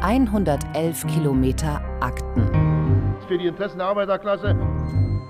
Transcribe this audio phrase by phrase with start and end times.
[0.00, 3.16] 111 Kilometer Akten.
[3.26, 4.56] Für die Interessen der Arbeiterklasse.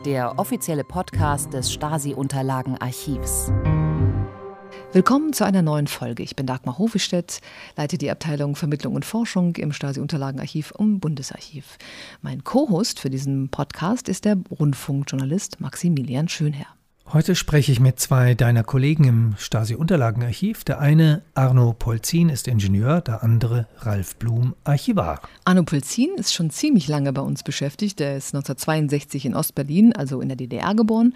[0.05, 3.51] Der offizielle Podcast des Stasi-Unterlagenarchivs.
[4.93, 6.23] Willkommen zu einer neuen Folge.
[6.23, 7.41] Ich bin Dagmar Hofestedt,
[7.79, 11.79] leite die Abteilung Vermittlung und Forschung im Stasi-Unterlagenarchiv im Bundesarchiv.
[12.21, 16.78] Mein Co-Host für diesen Podcast ist der Rundfunkjournalist Maximilian Schönherr.
[17.11, 20.63] Heute spreche ich mit zwei deiner Kollegen im Stasi-Unterlagenarchiv.
[20.65, 25.23] Der eine, Arno Polzin, ist Ingenieur, der andere, Ralf Blum, Archivar.
[25.47, 28.03] Arno Polzin ist schon ziemlich lange bei uns beschäftigt.
[28.03, 31.15] Er ist 1962 in Ostberlin, also in der DDR, geboren,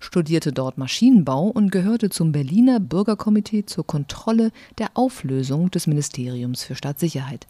[0.00, 6.74] studierte dort Maschinenbau und gehörte zum Berliner Bürgerkomitee zur Kontrolle der Auflösung des Ministeriums für
[6.74, 7.46] Staatssicherheit.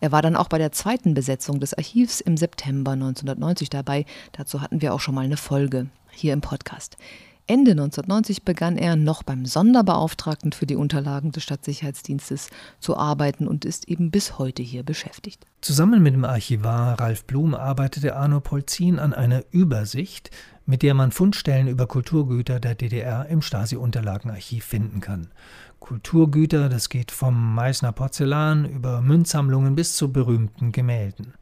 [0.00, 4.04] Er war dann auch bei der zweiten Besetzung des Archivs im September 1990 dabei.
[4.32, 6.98] Dazu hatten wir auch schon mal eine Folge hier im Podcast.
[7.50, 13.64] Ende 1990 begann er noch beim Sonderbeauftragten für die Unterlagen des Stadtsicherheitsdienstes zu arbeiten und
[13.64, 15.46] ist eben bis heute hier beschäftigt.
[15.62, 20.30] Zusammen mit dem Archivar Ralf Blum arbeitete Arno Polzin an einer Übersicht,
[20.66, 25.28] mit der man Fundstellen über Kulturgüter der DDR im Stasi-Unterlagenarchiv finden kann.
[25.80, 31.32] Kulturgüter, das geht vom Meißner Porzellan über Münzsammlungen bis zu berühmten Gemälden.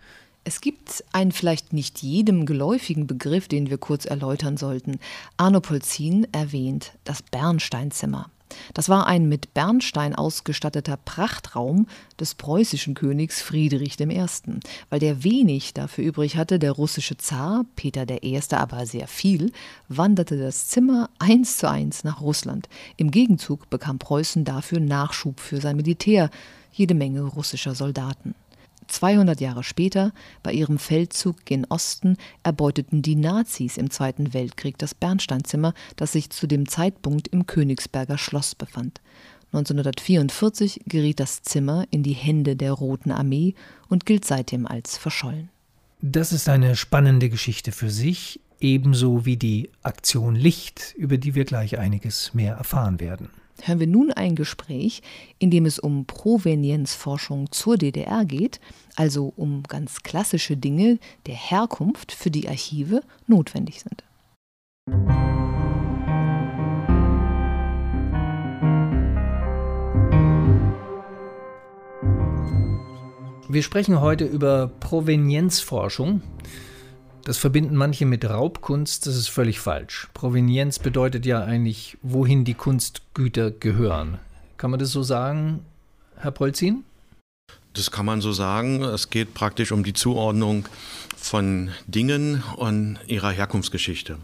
[0.48, 5.00] Es gibt einen vielleicht nicht jedem geläufigen Begriff, den wir kurz erläutern sollten.
[5.36, 8.30] Arno Polzin erwähnt das Bernsteinzimmer.
[8.72, 11.88] Das war ein mit Bernstein ausgestatteter Prachtraum
[12.20, 14.25] des preußischen Königs Friedrich I.,
[14.88, 19.50] weil der wenig dafür übrig hatte, der russische Zar, Peter I., aber sehr viel,
[19.88, 22.69] wanderte das Zimmer eins zu eins nach Russland.
[22.97, 26.31] Im Gegenzug bekam Preußen dafür Nachschub für sein Militär,
[26.70, 28.36] jede Menge russischer Soldaten.
[28.86, 34.94] 200 Jahre später, bei ihrem Feldzug gen Osten, erbeuteten die Nazis im Zweiten Weltkrieg das
[34.94, 39.00] Bernsteinzimmer, das sich zu dem Zeitpunkt im Königsberger Schloss befand.
[39.52, 43.54] 1944 geriet das Zimmer in die Hände der Roten Armee
[43.88, 45.48] und gilt seitdem als verschollen.
[46.02, 51.44] Das ist eine spannende Geschichte für sich, ebenso wie die Aktion Licht, über die wir
[51.44, 53.30] gleich einiges mehr erfahren werden
[53.62, 55.03] hören wir nun ein Gespräch,
[55.39, 58.61] in dem es um Provenienzforschung zur DDR geht,
[58.94, 64.05] also um ganz klassische Dinge der Herkunft, für die Archive notwendig sind.
[73.49, 76.21] Wir sprechen heute über Provenienzforschung.
[77.26, 80.06] Das verbinden manche mit Raubkunst, das ist völlig falsch.
[80.14, 84.19] Provenienz bedeutet ja eigentlich, wohin die Kunstgüter gehören.
[84.59, 85.64] Kann man das so sagen,
[86.19, 86.84] Herr Polzin?
[87.72, 88.84] Das kann man so sagen.
[88.84, 90.69] Es geht praktisch um die Zuordnung
[91.16, 94.19] von Dingen und ihrer Herkunftsgeschichte.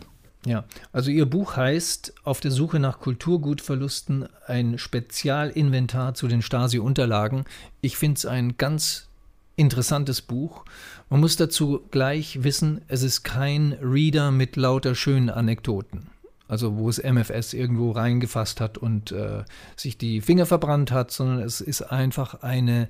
[0.47, 7.47] Ja, also Ihr Buch heißt Auf der Suche nach Kulturgutverlusten ein Spezialinventar zu den Stasi-Unterlagen.
[7.81, 9.09] Ich finde es ein ganz
[9.57, 10.65] interessantes Buch.
[11.13, 16.07] Man muss dazu gleich wissen, es ist kein Reader mit lauter schönen Anekdoten.
[16.49, 19.45] Also wo es MFS irgendwo reingefasst hat und äh,
[19.77, 22.89] sich die Finger verbrannt hat, sondern es ist einfach eine,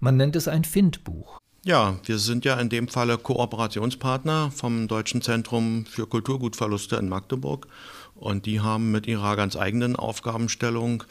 [0.00, 1.38] man nennt es ein Findbuch.
[1.64, 7.68] Ja, wir sind ja in dem Falle Kooperationspartner vom Deutschen Zentrum für Kulturgutverluste in Magdeburg.
[8.14, 11.04] Und die haben mit ihrer ganz eigenen Aufgabenstellung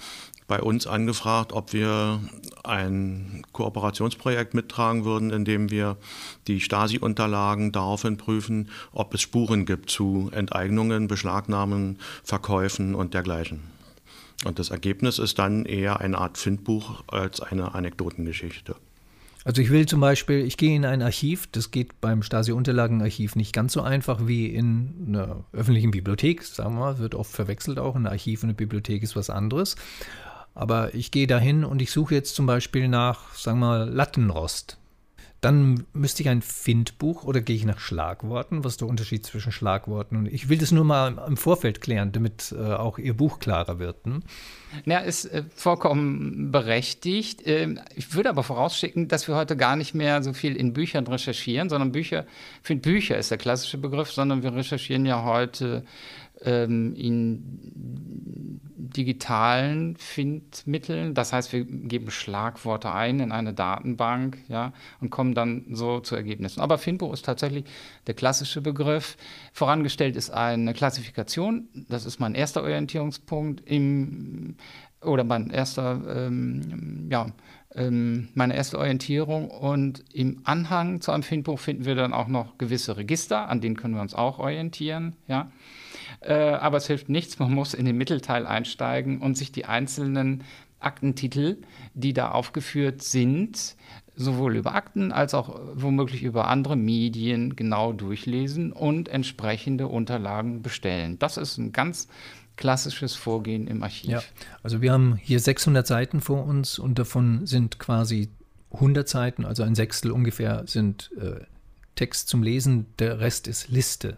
[0.48, 2.20] bei uns angefragt, ob wir
[2.72, 5.98] ein Kooperationsprojekt mittragen würden, in dem wir
[6.48, 13.60] die Stasi-Unterlagen daraufhin prüfen, ob es Spuren gibt zu Enteignungen, Beschlagnahmen, Verkäufen und dergleichen.
[14.46, 18.76] Und das Ergebnis ist dann eher eine Art Findbuch als eine Anekdotengeschichte.
[19.44, 23.54] Also ich will zum Beispiel, ich gehe in ein Archiv, das geht beim Stasi-Unterlagenarchiv nicht
[23.54, 27.96] ganz so einfach wie in einer öffentlichen Bibliothek, sagen wir mal, wird oft verwechselt auch,
[27.96, 29.76] ein Archiv und eine Bibliothek ist was anderes.
[30.54, 34.78] Aber ich gehe dahin und ich suche jetzt zum Beispiel nach, sagen wir mal, Lattenrost.
[35.42, 38.64] Dann müsste ich ein Findbuch oder gehe ich nach Schlagworten?
[38.64, 40.16] Was ist der Unterschied zwischen Schlagworten?
[40.16, 43.80] Und ich will das nur mal im Vorfeld klären, damit äh, auch Ihr Buch klarer
[43.80, 44.06] wird.
[44.06, 44.22] Hm?
[44.86, 47.48] Ja, ist äh, vollkommen berechtigt.
[47.48, 51.08] Äh, ich würde aber vorausschicken, dass wir heute gar nicht mehr so viel in Büchern
[51.08, 52.28] recherchieren, sondern Bücher,
[52.62, 55.84] für Bücher ist der klassische Begriff, sondern wir recherchieren ja heute
[56.44, 58.60] ähm, in
[58.92, 61.14] digitalen Findmitteln.
[61.14, 66.16] Das heißt, wir geben Schlagworte ein in eine Datenbank ja, und kommen dann so zu
[66.16, 66.62] Ergebnissen.
[66.62, 67.66] Aber Findbuch ist tatsächlich
[68.08, 69.18] der klassische Begriff.
[69.54, 71.68] Vorangestellt ist eine Klassifikation.
[71.90, 74.56] Das ist mein erster Orientierungspunkt im
[75.04, 77.28] oder mein erster, ähm, ja,
[77.74, 79.50] ähm, meine erste Orientierung.
[79.50, 83.78] Und im Anhang zu einem Findbuch finden wir dann auch noch gewisse Register, an denen
[83.78, 85.16] können wir uns auch orientieren.
[85.28, 85.52] Ja.
[86.22, 90.44] Äh, aber es hilft nichts, man muss in den Mittelteil einsteigen und sich die einzelnen
[90.80, 91.58] Aktentitel,
[91.94, 93.76] die da aufgeführt sind,
[94.16, 101.18] sowohl über Akten als auch womöglich über andere Medien genau durchlesen und entsprechende Unterlagen bestellen.
[101.20, 102.08] Das ist ein ganz
[102.58, 104.12] klassisches Vorgehen im Archiv.
[104.12, 104.22] Ja,
[104.62, 108.30] also wir haben hier 600 Seiten vor uns und davon sind quasi
[108.74, 111.44] 100 Seiten, also ein Sechstel ungefähr, sind äh,
[111.96, 114.18] Text zum Lesen, der Rest ist Liste.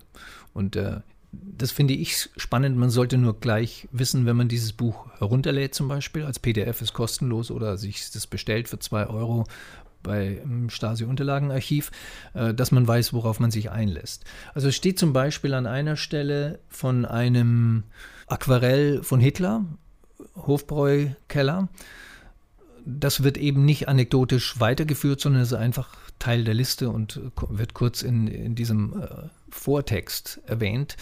[0.53, 0.99] Und äh,
[1.33, 2.77] das finde ich spannend.
[2.77, 6.94] Man sollte nur gleich wissen, wenn man dieses Buch herunterlädt, zum Beispiel als PDF ist
[6.94, 9.45] kostenlos oder sich das bestellt für zwei Euro
[10.03, 11.91] bei im Stasi-Unterlagenarchiv,
[12.33, 14.25] äh, dass man weiß, worauf man sich einlässt.
[14.53, 17.83] Also es steht zum Beispiel an einer Stelle von einem
[18.27, 19.65] Aquarell von Hitler,
[20.35, 21.69] Hofbräu-Keller.
[22.85, 27.74] Das wird eben nicht anekdotisch weitergeführt, sondern es ist einfach Teil der Liste und wird
[27.74, 30.97] kurz in, in diesem äh, Vortext erwähnt.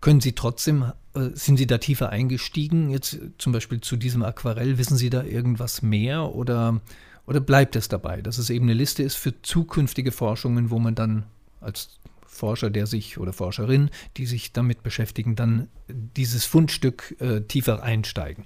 [0.00, 4.78] Können Sie trotzdem, äh, sind Sie da tiefer eingestiegen, jetzt zum Beispiel zu diesem Aquarell?
[4.78, 6.80] Wissen Sie da irgendwas mehr oder,
[7.26, 10.94] oder bleibt es dabei, dass es eben eine Liste ist für zukünftige Forschungen, wo man
[10.94, 11.24] dann
[11.60, 17.82] als Forscher, der sich oder Forscherin, die sich damit beschäftigen, dann dieses Fundstück äh, tiefer
[17.82, 18.44] einsteigen?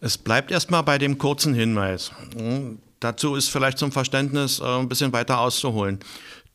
[0.00, 2.12] Es bleibt erstmal bei dem kurzen Hinweis.
[2.36, 6.00] Hm, dazu ist vielleicht zum Verständnis äh, ein bisschen weiter auszuholen.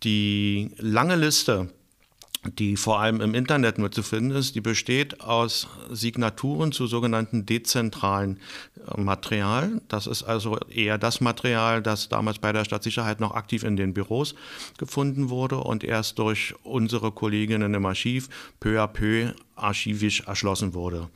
[0.03, 1.69] Die lange Liste,
[2.44, 7.45] die vor allem im Internet nur zu finden ist, die besteht aus Signaturen zu sogenannten
[7.45, 8.39] dezentralen
[8.88, 9.80] äh, Material.
[9.89, 13.94] Das ist also eher das Material, das damals bei der Stadtsicherheit noch aktiv in den
[13.94, 14.33] Büros
[14.80, 18.27] gefunden wurde und erst durch unsere Kolleginnen im Archiv
[18.59, 21.09] peu à peu archivisch erschlossen wurde.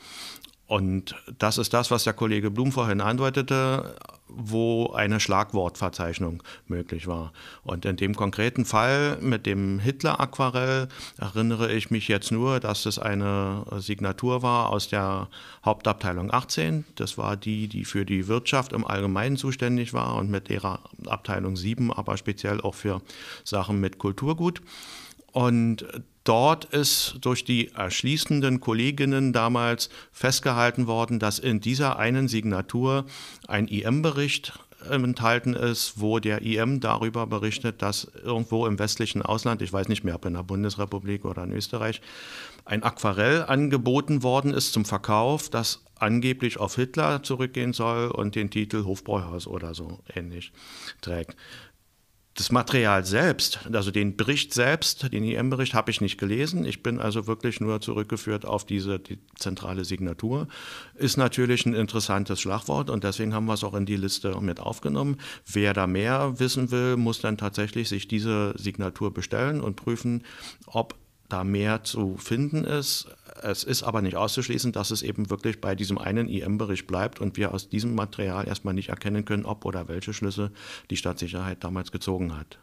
[0.68, 3.96] Und das ist das, was der Kollege Blum vorhin andeutete,
[4.28, 7.32] wo eine Schlagwortverzeichnung möglich war.
[7.64, 12.98] Und in dem konkreten Fall mit dem Hitler-Aquarell erinnere ich mich jetzt nur, dass es
[12.98, 15.30] eine Signatur war aus der
[15.64, 16.86] Hauptabteilung 18.
[16.96, 21.56] Das war die, die für die Wirtschaft im Allgemeinen zuständig war und mit ihrer Abteilung
[21.56, 23.02] 7 aber speziell auch für
[23.44, 24.62] Sachen mit Kulturgut.
[25.32, 25.86] Und
[26.26, 33.06] dort ist durch die erschließenden Kolleginnen damals festgehalten worden, dass in dieser einen Signatur
[33.48, 39.74] ein IM-Bericht enthalten ist, wo der IM darüber berichtet, dass irgendwo im westlichen Ausland, ich
[39.74, 42.02] weiß nicht mehr, ob in der Bundesrepublik oder in Österreich,
[42.66, 48.50] ein Aquarell angeboten worden ist zum Verkauf, das angeblich auf Hitler zurückgehen soll und den
[48.50, 50.52] Titel Hofbräuhaus oder so ähnlich
[51.02, 51.36] trägt.
[52.36, 56.66] Das Material selbst, also den Bericht selbst, den IM-Bericht, habe ich nicht gelesen.
[56.66, 60.50] Ich bin also wirklich nur zurückgeführt auf diese die zentrale Signatur.
[60.96, 64.60] Ist natürlich ein interessantes Schlagwort und deswegen haben wir es auch in die Liste mit
[64.60, 65.18] aufgenommen.
[65.46, 70.26] Wer da mehr wissen will, muss dann tatsächlich sich diese Signatur bestellen und prüfen,
[70.66, 70.96] ob
[71.30, 73.08] da mehr zu finden ist.
[73.48, 77.38] Es ist aber nicht auszuschließen, dass es eben wirklich bei diesem einen IM-Bericht bleibt und
[77.38, 80.52] wir aus diesem Material erstmal nicht erkennen können, ob oder welche Schlüsse
[80.90, 82.58] die Stadtsicherheit damals gezogen hat.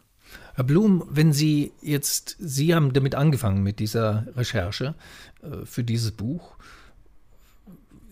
[0.54, 4.96] Herr Blum, wenn Sie jetzt, Sie haben damit angefangen mit dieser Recherche
[5.42, 6.56] äh, für dieses Buch.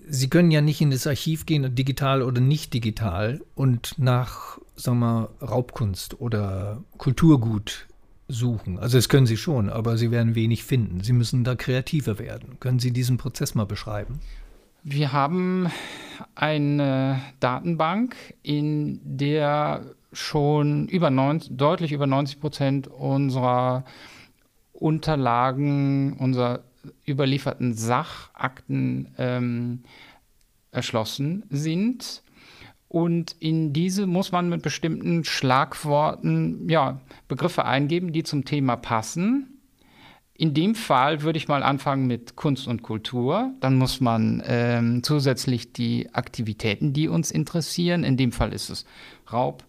[0.08, 5.00] Sie können ja nicht in das Archiv gehen, digital oder nicht digital, und nach sagen
[5.00, 7.88] wir, Raubkunst oder Kulturgut
[8.30, 8.78] suchen.
[8.78, 11.00] Also das können Sie schon, aber Sie werden wenig finden.
[11.02, 12.58] Sie müssen da kreativer werden.
[12.60, 14.20] Können Sie diesen Prozess mal beschreiben?
[14.82, 15.68] Wir haben
[16.34, 23.84] eine Datenbank, in der schon über 90, deutlich über 90 Prozent unserer
[24.72, 26.60] Unterlagen, unserer
[27.06, 29.82] überlieferten Sachakten ähm,
[30.72, 32.22] erschlossen sind.
[32.90, 39.60] Und in diese muss man mit bestimmten Schlagworten ja, Begriffe eingeben, die zum Thema passen.
[40.34, 43.54] In dem Fall würde ich mal anfangen mit Kunst und Kultur.
[43.60, 48.84] Dann muss man ähm, zusätzlich die Aktivitäten, die uns interessieren, in dem Fall ist es
[49.32, 49.62] Raub,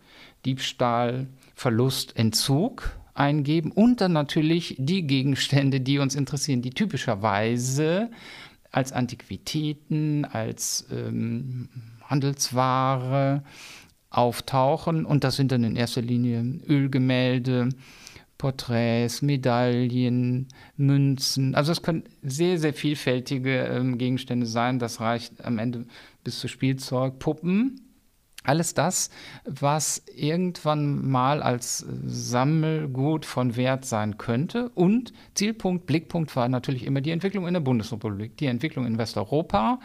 [0.44, 8.10] Diebstahl, Verlust, Entzug eingeben und dann natürlich die Gegenstände, die uns interessieren, die typischerweise
[8.72, 11.70] als Antiquitäten, als ähm,
[12.12, 13.44] Handelsware
[14.12, 15.06] auftauchen.
[15.06, 17.70] Und das sind dann in erster Linie Ölgemälde,
[18.38, 21.56] Porträts, Medaillen, Münzen.
[21.56, 24.80] Also es können sehr, sehr vielfältige ähm, Gegenstände sein.
[24.80, 25.86] Das reicht am Ende
[26.24, 27.82] bis zu Spielzeug, Puppen.
[28.44, 29.12] Alles das,
[29.46, 34.70] was irgendwann mal als Sammelgut von Wert sein könnte.
[34.70, 39.80] Und Zielpunkt, Blickpunkt war natürlich immer die Entwicklung in der Bundesrepublik, die Entwicklung in Westeuropa,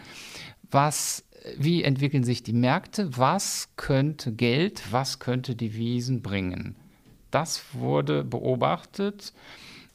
[0.71, 1.26] was
[1.57, 6.75] wie entwickeln sich die Märkte, was könnte Geld, was könnte Devisen bringen.
[7.31, 9.33] Das wurde beobachtet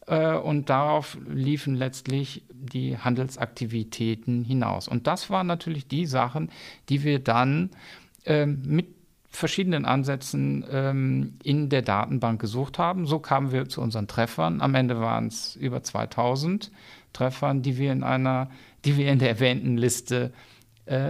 [0.06, 4.88] Äh, und darauf liefen letztlich die Handelsaktivitäten hinaus.
[4.88, 6.50] Und das waren natürlich die Sachen,
[6.88, 7.70] die wir dann
[8.24, 8.88] äh, mit
[9.30, 13.06] verschiedenen Ansätzen ähm, in der Datenbank gesucht haben.
[13.06, 14.60] So kamen wir zu unseren Treffern.
[14.60, 16.70] Am Ende waren es über 2000
[17.12, 18.50] Treffern, die wir in einer,
[18.84, 20.51] die wir in der erwähnten Liste äh,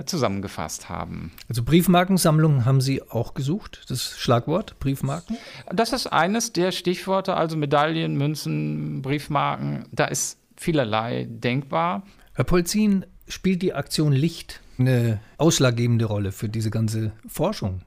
[0.04, 1.32] zusammengefasst haben.
[1.48, 5.38] Also Briefmarkensammlungen haben Sie auch gesucht, das Schlagwort Briefmarken?
[5.72, 9.86] Das ist eines der Stichworte, also Medaillen, Münzen, Briefmarken.
[9.90, 12.02] Da ist vielerlei denkbar.
[12.34, 17.80] Herr Polzin, spielt die Aktion Licht eine ausschlaggebende Rolle für diese ganze Forschung?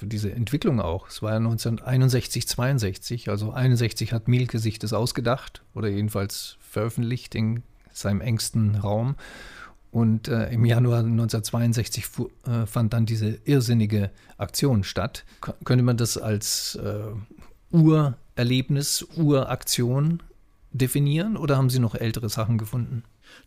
[0.00, 1.08] für diese Entwicklung auch.
[1.08, 7.34] Es war ja 1961, 62, also 61 hat Mielke sich das ausgedacht oder jedenfalls veröffentlicht
[7.34, 9.16] in seinem engsten Raum.
[9.90, 12.04] Und äh, im Januar 1962
[12.46, 15.24] äh, fand dann diese irrsinnige Aktion statt.
[15.40, 20.22] K könnte man das als äh, Urerlebnis, Uraktion
[20.72, 23.02] definieren oder haben Sie noch ältere Sachen gefunden?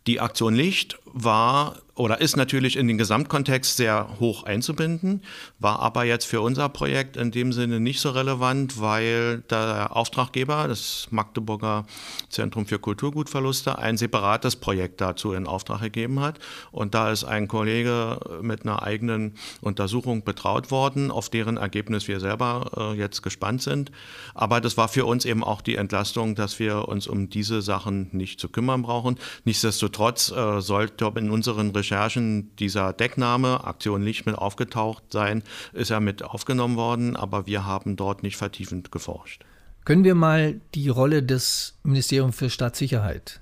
[0.07, 5.22] Die Aktion Licht war oder ist natürlich in den Gesamtkontext sehr hoch einzubinden,
[5.60, 10.67] war aber jetzt für unser Projekt in dem Sinne nicht so relevant, weil der Auftraggeber,
[10.67, 11.86] das Magdeburger
[12.29, 16.39] Zentrum für Kulturgutverluste, ein separates Projekt dazu in Auftrag gegeben hat.
[16.72, 22.20] Und da ist ein Kollege mit einer eigenen Untersuchung betraut worden, auf deren Ergebnis wir
[22.20, 23.91] selber äh, jetzt gespannt sind.
[24.34, 28.10] Aber das war für uns eben auch die Entlastung, dass wir uns um diese Sachen
[28.13, 29.20] nicht zu kümmern brauchen.
[29.43, 30.60] Nichtsdestotrotz äh,
[31.03, 35.43] sollte in unseren Recherchen dieser Deckname Aktion Licht mit aufgetaucht sein,
[35.74, 39.43] ist er mit aufgenommen worden, aber wir haben dort nicht vertiefend geforscht.
[39.83, 43.41] Können wir mal die Rolle des Ministeriums für Staatssicherheit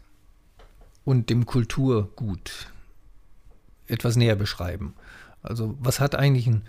[1.05, 2.71] und dem Kulturgut
[3.85, 4.95] etwas näher beschreiben?
[5.43, 6.63] Also was hat eigentlich ein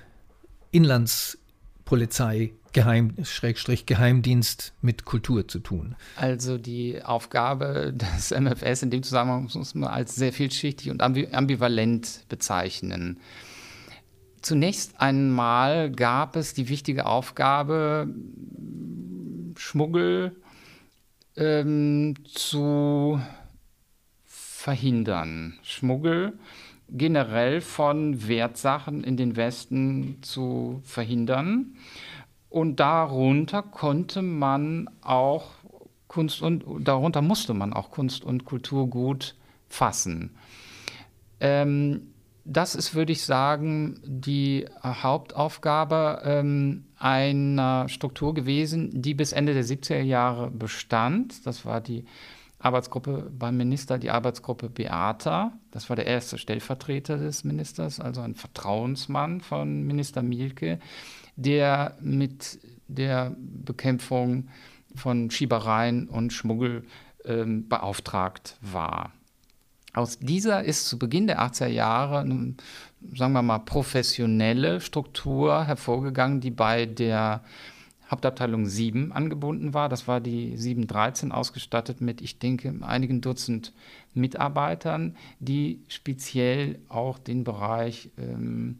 [0.72, 5.94] Inlandspolizei Geheim, Schrägstrich Geheimdienst mit Kultur zu tun?
[6.16, 12.24] Also die Aufgabe des MFS in dem Zusammenhang muss man als sehr vielschichtig und ambivalent
[12.28, 13.18] bezeichnen.
[14.40, 18.08] Zunächst einmal gab es die wichtige Aufgabe,
[19.56, 20.34] Schmuggel
[21.36, 23.20] ähm, zu
[24.24, 25.58] verhindern.
[25.62, 26.38] Schmuggel
[26.88, 31.76] generell von Wertsachen in den Westen zu verhindern.
[32.52, 35.52] Und darunter konnte man auch
[36.06, 39.36] Kunst und darunter musste man auch Kunst und Kulturgut
[39.70, 40.36] fassen.
[41.40, 42.08] Ähm,
[42.44, 49.64] das ist, würde ich sagen, die Hauptaufgabe ähm, einer Struktur gewesen, die bis Ende der
[49.64, 51.46] 70er Jahre bestand.
[51.46, 52.04] Das war die
[52.58, 55.52] Arbeitsgruppe beim Minister, die Arbeitsgruppe Beata.
[55.70, 60.80] Das war der erste Stellvertreter des Ministers, also ein Vertrauensmann von Minister Mielke
[61.36, 62.58] der mit
[62.88, 64.48] der Bekämpfung
[64.94, 66.84] von Schiebereien und Schmuggel
[67.24, 69.12] ähm, beauftragt war.
[69.94, 72.54] Aus dieser ist zu Beginn der 80er Jahre eine,
[73.14, 77.42] sagen wir mal, professionelle Struktur hervorgegangen, die bei der
[78.10, 79.88] Hauptabteilung 7 angebunden war.
[79.88, 83.72] Das war die 713 ausgestattet mit, ich denke, einigen Dutzend
[84.14, 88.78] Mitarbeitern, die speziell auch den Bereich ähm,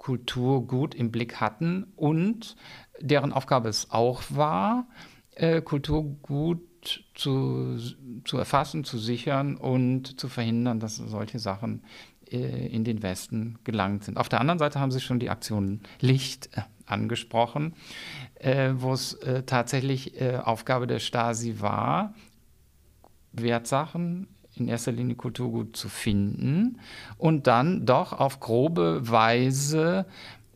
[0.00, 2.56] Kultur gut im Blick hatten und
[3.02, 4.88] deren Aufgabe es auch war,
[5.32, 7.78] äh, Kulturgut zu,
[8.24, 11.84] zu erfassen, zu sichern und zu verhindern, dass solche Sachen
[12.30, 14.16] äh, in den Westen gelangt sind.
[14.16, 17.74] Auf der anderen Seite haben Sie schon die Aktion Licht äh, angesprochen,
[18.72, 19.16] wo es
[19.46, 22.14] tatsächlich Aufgabe der Stasi war,
[23.30, 24.26] Wertsachen
[24.60, 26.78] in erster Linie Kulturgut zu finden
[27.18, 30.06] und dann doch auf grobe Weise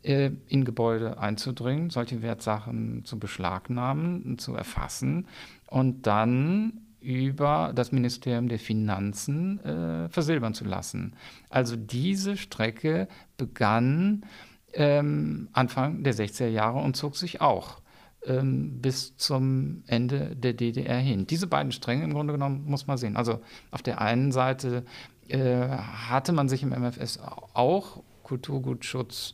[0.03, 5.27] äh, in Gebäude einzudringen, solche Wertsachen zu beschlagnahmen, zu erfassen
[5.67, 11.13] und dann über das Ministerium der Finanzen äh, versilbern zu lassen.
[11.49, 13.07] Also diese Strecke
[13.37, 14.25] begann
[14.73, 17.81] ähm, Anfang der 60er Jahre und zog sich auch
[18.25, 21.27] ähm, bis zum Ende der DDR hin.
[21.27, 23.17] Diese beiden Stränge im Grunde genommen muss man sehen.
[23.17, 23.41] Also
[23.71, 24.83] auf der einen Seite
[25.27, 27.19] äh, hatte man sich im MFS
[27.53, 29.33] auch Kulturgutschutz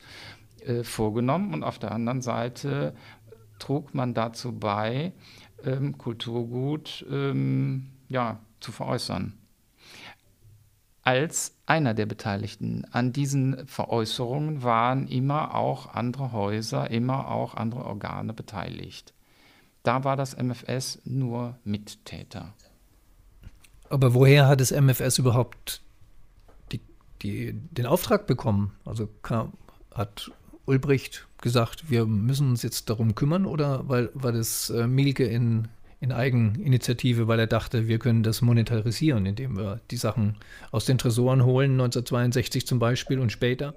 [0.65, 2.93] äh, vorgenommen und auf der anderen Seite
[3.59, 5.13] trug man dazu bei,
[5.63, 9.40] ähm, Kulturgut ähm, ja, zu veräußern
[11.03, 12.85] als einer der Beteiligten.
[12.91, 19.13] An diesen Veräußerungen waren immer auch andere Häuser, immer auch andere Organe beteiligt.
[19.83, 22.53] Da war das MFS nur Mittäter.
[23.89, 25.81] Aber woher hat das MFS überhaupt
[26.71, 26.81] die,
[27.21, 28.73] die, den Auftrag bekommen?
[28.85, 29.53] Also kam,
[29.93, 30.31] hat
[30.65, 35.67] Ulbricht gesagt, wir müssen uns jetzt darum kümmern oder weil, weil das äh, Mielke in,
[36.01, 40.35] in Eigeninitiative, weil er dachte, wir können das monetarisieren, indem wir die Sachen
[40.71, 43.75] aus den Tresoren holen, 1962 zum Beispiel und später.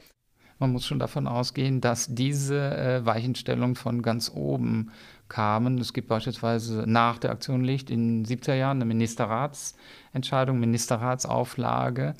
[0.59, 4.91] Man muss schon davon ausgehen, dass diese äh, Weichenstellungen von ganz oben
[5.29, 5.77] kamen.
[5.79, 12.15] Es gibt beispielsweise nach der Aktion Licht in den 70er Jahren eine Ministerratsentscheidung, Ministerratsauflage,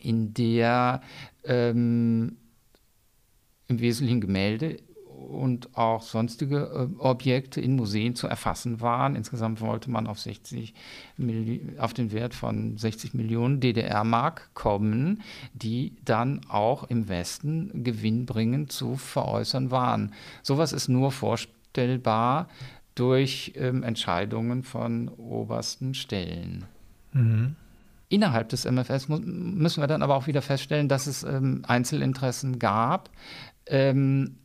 [0.00, 1.02] in der
[1.44, 2.36] ähm,
[3.68, 4.78] im Wesentlichen Gemälde
[5.30, 9.16] und auch sonstige äh, Objekte in Museen zu erfassen waren.
[9.16, 10.74] Insgesamt wollte man auf, 60
[11.78, 15.22] auf den Wert von 60 Millionen DDR-Mark kommen,
[15.54, 20.12] die dann auch im Westen gewinnbringend zu veräußern waren.
[20.42, 22.48] Sowas ist nur vorstellbar
[22.94, 26.64] durch ähm, Entscheidungen von obersten Stellen.
[27.12, 27.56] Mhm.
[28.08, 33.08] Innerhalb des MFS müssen wir dann aber auch wieder feststellen, dass es ähm, Einzelinteressen gab,
[33.66, 34.36] ähm,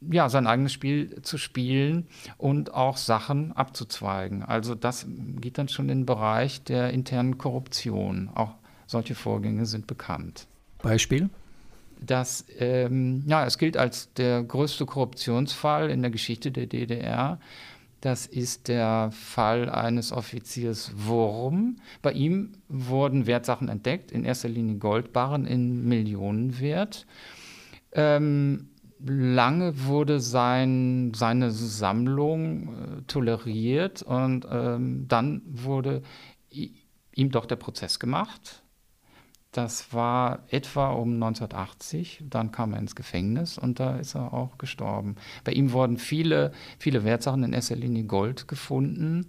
[0.00, 4.42] ja, sein eigenes Spiel zu spielen und auch Sachen abzuzweigen.
[4.42, 5.06] Also das
[5.40, 8.30] geht dann schon in den Bereich der internen Korruption.
[8.34, 8.54] Auch
[8.86, 10.46] solche Vorgänge sind bekannt.
[10.82, 11.28] Beispiel?
[12.00, 17.40] Das, ähm, ja, es gilt als der größte Korruptionsfall in der Geschichte der DDR.
[18.00, 21.76] Das ist der Fall eines Offiziers Wurm.
[22.00, 27.06] Bei ihm wurden Wertsachen entdeckt, in erster Linie Goldbarren in Millionenwert.
[27.92, 28.68] Ähm,
[29.04, 36.02] lange wurde sein, seine Sammlung äh, toleriert und ähm, dann wurde
[36.50, 38.62] ihm doch der Prozess gemacht.
[39.52, 42.24] Das war etwa um 1980.
[42.28, 45.16] Dann kam er ins Gefängnis und da ist er auch gestorben.
[45.42, 49.28] Bei ihm wurden viele, viele Wertsachen, in erster Linie Gold, gefunden.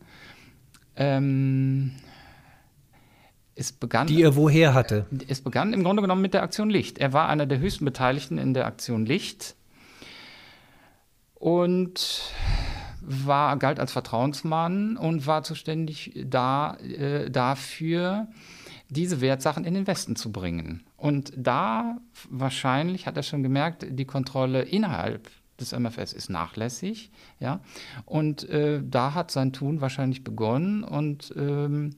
[0.95, 1.93] Ähm,
[3.55, 5.05] es begann, die er woher hatte?
[5.27, 6.97] Es begann im Grunde genommen mit der Aktion Licht.
[6.97, 9.55] Er war einer der höchsten Beteiligten in der Aktion Licht
[11.39, 12.34] und
[13.01, 18.27] war, galt als Vertrauensmann und war zuständig da, äh, dafür,
[18.89, 20.84] diese Wertsachen in den Westen zu bringen.
[20.98, 21.98] Und da
[22.29, 25.29] wahrscheinlich hat er schon gemerkt, die Kontrolle innerhalb
[25.60, 27.60] des MFS ist nachlässig, ja.
[28.05, 31.95] Und äh, da hat sein Tun wahrscheinlich begonnen und ähm,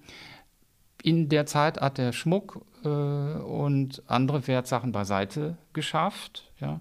[1.04, 6.52] in der Zeit hat er Schmuck äh, und andere Wertsachen beiseite geschafft.
[6.60, 6.80] Ja.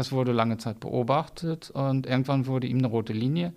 [0.00, 3.52] Das wurde lange Zeit beobachtet und irgendwann wurde ihm eine rote Linie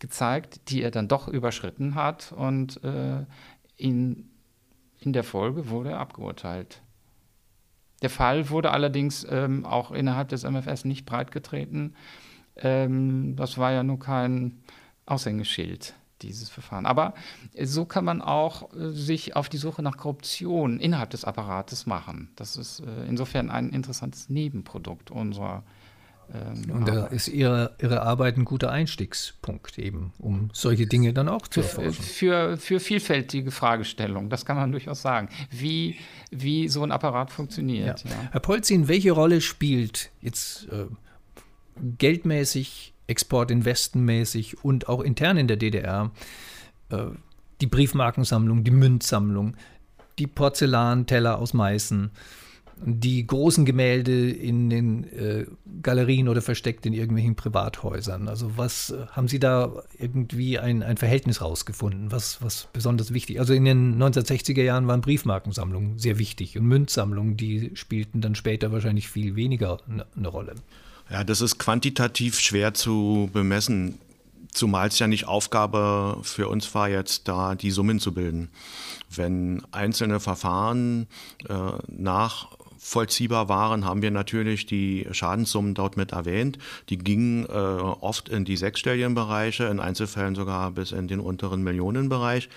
[0.00, 3.24] gezeigt, die er dann doch überschritten hat und äh,
[3.76, 4.28] in,
[4.98, 6.82] in der Folge wurde er abgeurteilt.
[8.02, 11.94] Der Fall wurde allerdings ähm, auch innerhalb des MFS nicht breitgetreten.
[12.56, 14.64] Ähm, das war ja nur kein
[15.06, 16.86] Aushängeschild dieses Verfahren.
[16.86, 17.14] Aber
[17.62, 22.30] so kann man auch äh, sich auf die Suche nach Korruption innerhalb des Apparates machen.
[22.36, 25.62] Das ist äh, insofern ein interessantes Nebenprodukt unserer
[26.32, 31.28] ähm, und da ist ihre, ihre Arbeit ein guter Einstiegspunkt eben, um solche Dinge dann
[31.28, 32.02] auch zu erforschen.
[32.02, 35.96] Für, für vielfältige Fragestellungen, das kann man durchaus sagen, wie,
[36.30, 38.04] wie so ein Apparat funktioniert.
[38.04, 38.10] Ja.
[38.10, 38.16] Ja.
[38.30, 40.86] Herr Polzin, welche Rolle spielt jetzt äh,
[41.98, 46.10] geldmäßig exportinvestenmäßig und auch intern in der DDR
[46.90, 47.06] äh,
[47.60, 49.56] die Briefmarkensammlung, die Münzsammlung,
[50.18, 52.10] die Porzellanteller aus Meißen,
[52.84, 55.46] die großen Gemälde in den äh,
[55.82, 58.28] Galerien oder versteckt in irgendwelchen Privathäusern.
[58.28, 63.38] Also was äh, haben Sie da irgendwie ein, ein Verhältnis rausgefunden, was, was besonders wichtig?
[63.38, 68.72] Also in den 1960er Jahren waren Briefmarkensammlungen sehr wichtig und Münzsammlungen, die spielten dann später
[68.72, 70.54] wahrscheinlich viel weniger eine ne Rolle.
[71.10, 73.98] Ja, das ist quantitativ schwer zu bemessen,
[74.52, 78.50] zumal es ja nicht Aufgabe für uns war, jetzt da die Summen zu bilden.
[79.10, 81.06] Wenn einzelne Verfahren
[81.48, 81.54] äh,
[81.88, 86.58] nachvollziehbar waren, haben wir natürlich die Schadenssummen dort mit erwähnt.
[86.88, 91.62] Die gingen äh, oft in die sechsstelligen Bereiche, in Einzelfällen sogar bis in den unteren
[91.62, 92.48] Millionenbereich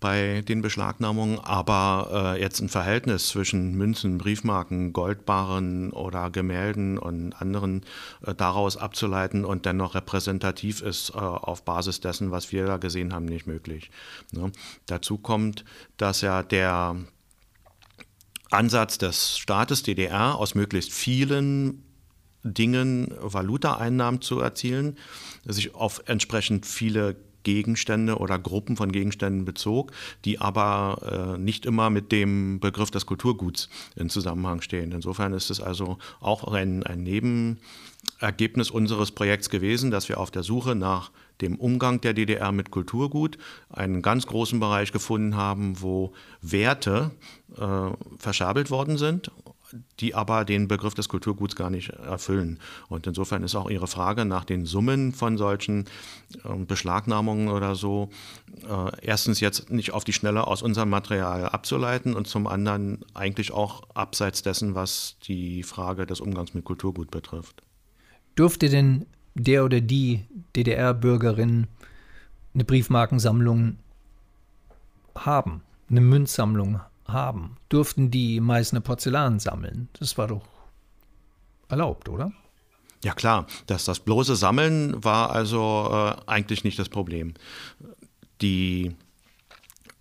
[0.00, 7.32] bei den Beschlagnahmungen, aber äh, jetzt ein Verhältnis zwischen Münzen, Briefmarken, Goldbarren oder Gemälden und
[7.32, 7.82] anderen
[8.24, 13.12] äh, daraus abzuleiten und dennoch repräsentativ ist äh, auf Basis dessen, was wir da gesehen
[13.12, 13.90] haben, nicht möglich.
[14.30, 14.52] Ne?
[14.86, 15.64] Dazu kommt,
[15.96, 16.96] dass ja der
[18.50, 21.84] Ansatz des Staates DDR aus möglichst vielen
[22.44, 24.96] Dingen Valutaeinnahmen zu erzielen,
[25.44, 27.16] sich auf entsprechend viele
[27.48, 29.92] Gegenstände oder Gruppen von Gegenständen bezog,
[30.26, 34.92] die aber äh, nicht immer mit dem Begriff des Kulturguts in Zusammenhang stehen.
[34.92, 40.42] Insofern ist es also auch ein, ein Nebenergebnis unseres Projekts gewesen, dass wir auf der
[40.42, 43.38] Suche nach dem Umgang der DDR mit Kulturgut
[43.70, 47.12] einen ganz großen Bereich gefunden haben, wo Werte
[47.56, 49.30] äh, verscherbelt worden sind
[50.00, 52.58] die aber den Begriff des Kulturguts gar nicht erfüllen.
[52.88, 55.84] Und insofern ist auch Ihre Frage nach den Summen von solchen
[56.44, 58.10] äh, Beschlagnahmungen oder so
[58.68, 63.52] äh, erstens jetzt nicht auf die Schnelle aus unserem Material abzuleiten und zum anderen eigentlich
[63.52, 67.62] auch abseits dessen, was die Frage des Umgangs mit Kulturgut betrifft.
[68.36, 70.24] Dürfte denn der oder die
[70.56, 71.66] DDR-Bürgerin
[72.54, 73.76] eine Briefmarkensammlung
[75.14, 79.88] haben, eine Münzsammlung haben, durften die Meißner Porzellan sammeln.
[79.98, 80.46] Das war doch
[81.68, 82.32] erlaubt, oder?
[83.04, 87.34] Ja klar, das, das bloße Sammeln war also äh, eigentlich nicht das Problem.
[88.40, 88.94] Die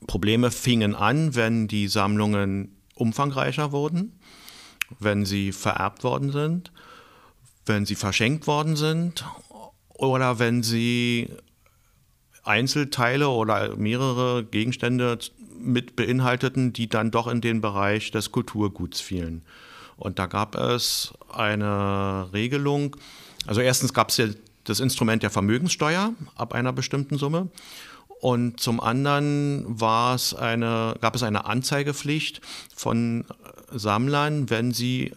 [0.07, 4.19] Probleme fingen an, wenn die Sammlungen umfangreicher wurden,
[4.99, 6.71] wenn sie vererbt worden sind,
[7.65, 9.25] wenn sie verschenkt worden sind
[9.89, 11.29] oder wenn sie
[12.43, 15.19] Einzelteile oder mehrere Gegenstände
[15.59, 19.41] mit beinhalteten, die dann doch in den Bereich des Kulturguts fielen.
[19.97, 22.95] Und da gab es eine Regelung.
[23.45, 24.27] Also erstens gab es ja
[24.63, 27.49] das Instrument der Vermögenssteuer ab einer bestimmten Summe.
[28.19, 32.41] Und zum anderen war es eine, gab es eine Anzeigepflicht
[32.75, 33.25] von
[33.71, 35.13] Sammlern, wenn sie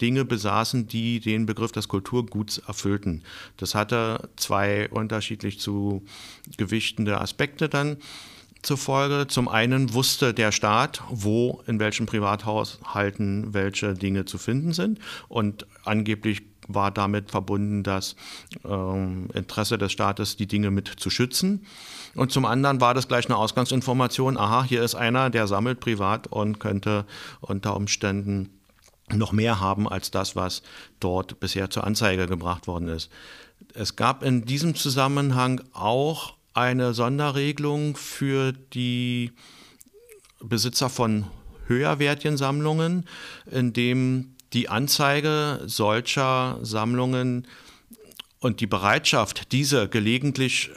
[0.00, 3.22] Dinge besaßen, die den Begriff des Kulturguts erfüllten.
[3.56, 6.02] Das hatte zwei unterschiedlich zu
[6.56, 7.98] gewichtende Aspekte dann
[8.62, 9.26] zur Folge.
[9.28, 14.98] Zum einen wusste der Staat, wo in welchen Privathaushalten welche Dinge zu finden sind
[15.28, 18.14] und angeblich war damit verbunden das
[18.64, 21.66] ähm, Interesse des Staates, die Dinge mit zu schützen.
[22.14, 26.28] Und zum anderen war das gleich eine Ausgangsinformation, aha, hier ist einer, der sammelt privat
[26.28, 27.04] und könnte
[27.40, 28.60] unter Umständen
[29.10, 30.62] noch mehr haben als das, was
[31.00, 33.10] dort bisher zur Anzeige gebracht worden ist.
[33.74, 39.32] Es gab in diesem Zusammenhang auch eine Sonderregelung für die
[40.40, 41.26] Besitzer von
[41.66, 43.06] höherwertigen Sammlungen,
[43.50, 47.46] in dem die Anzeige solcher Sammlungen
[48.40, 50.70] und die Bereitschaft, diese gelegentlich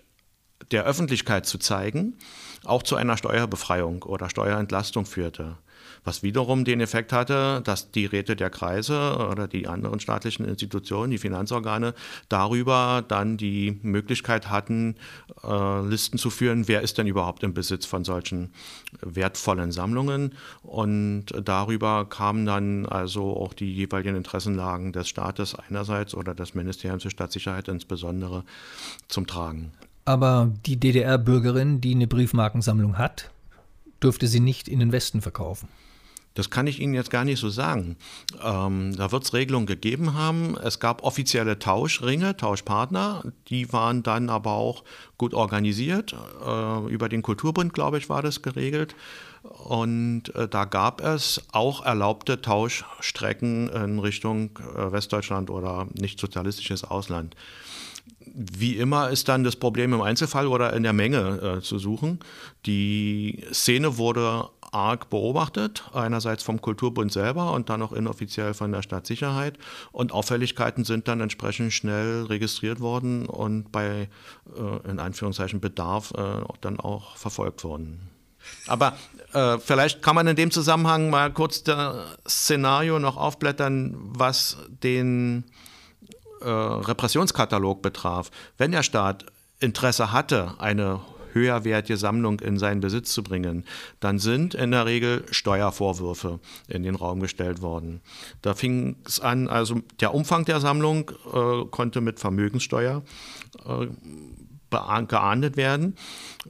[0.72, 2.18] der Öffentlichkeit zu zeigen,
[2.64, 5.58] auch zu einer Steuerbefreiung oder Steuerentlastung führte
[6.06, 11.12] was wiederum den Effekt hatte, dass die Räte der Kreise oder die anderen staatlichen Institutionen,
[11.12, 11.94] die Finanzorgane,
[12.30, 14.96] darüber dann die Möglichkeit hatten,
[15.44, 18.52] äh, Listen zu führen, wer ist denn überhaupt im Besitz von solchen
[19.02, 20.36] wertvollen Sammlungen.
[20.62, 27.04] Und darüber kamen dann also auch die jeweiligen Interessenlagen des Staates einerseits oder des Ministeriums
[27.04, 28.44] für Staatssicherheit insbesondere
[29.08, 29.72] zum Tragen.
[30.06, 33.32] Aber die DDR-Bürgerin, die eine Briefmarkensammlung hat,
[34.04, 35.68] dürfte sie nicht in den Westen verkaufen.
[36.36, 37.96] Das kann ich Ihnen jetzt gar nicht so sagen.
[38.44, 40.56] Ähm, da wird es Regelungen gegeben haben.
[40.58, 43.24] Es gab offizielle Tauschringe, Tauschpartner.
[43.48, 44.84] Die waren dann aber auch
[45.18, 46.14] gut organisiert.
[46.46, 48.96] Äh, über den Kulturbund, glaube ich, war das geregelt.
[49.44, 56.84] Und äh, da gab es auch erlaubte Tauschstrecken in Richtung äh, Westdeutschland oder nicht sozialistisches
[56.84, 57.36] Ausland.
[58.26, 62.20] Wie immer ist dann das Problem im Einzelfall oder in der Menge äh, zu suchen.
[62.66, 68.82] Die Szene wurde arg beobachtet, einerseits vom Kulturbund selber und dann auch inoffiziell von der
[68.82, 69.58] Stadtsicherheit.
[69.92, 74.10] Und Auffälligkeiten sind dann entsprechend schnell registriert worden und bei,
[74.56, 78.10] äh, in Anführungszeichen, Bedarf äh, dann auch verfolgt worden.
[78.68, 78.98] Aber
[79.34, 85.46] äh, vielleicht kann man in dem Zusammenhang mal kurz das Szenario noch aufblättern, was den
[86.42, 88.30] äh, Repressionskatalog betraf.
[88.58, 89.26] Wenn der Staat
[89.60, 91.02] Interesse hatte, eine
[91.36, 93.66] höherwertige Sammlung in seinen Besitz zu bringen,
[94.00, 98.02] dann sind in der Regel Steuervorwürfe in den Raum gestellt worden.
[98.42, 103.04] Da fing es an, also der Umfang der Sammlung äh, konnte mit Vermögenssteuer
[103.66, 103.88] äh,
[105.08, 105.96] geahndet werden.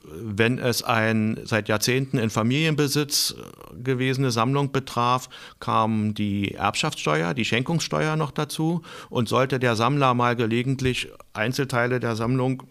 [0.03, 3.35] Wenn es ein seit Jahrzehnten in Familienbesitz
[3.81, 8.81] gewesene Sammlung betraf, kam die Erbschaftssteuer, die Schenkungssteuer noch dazu.
[9.09, 12.63] Und sollte der Sammler mal gelegentlich Einzelteile der Sammlung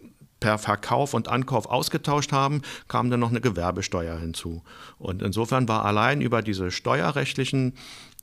[0.45, 4.63] per Verkauf und Ankauf ausgetauscht haben, kam dann noch eine Gewerbesteuer hinzu.
[4.99, 7.73] Und insofern war allein über diese steuerrechtlichen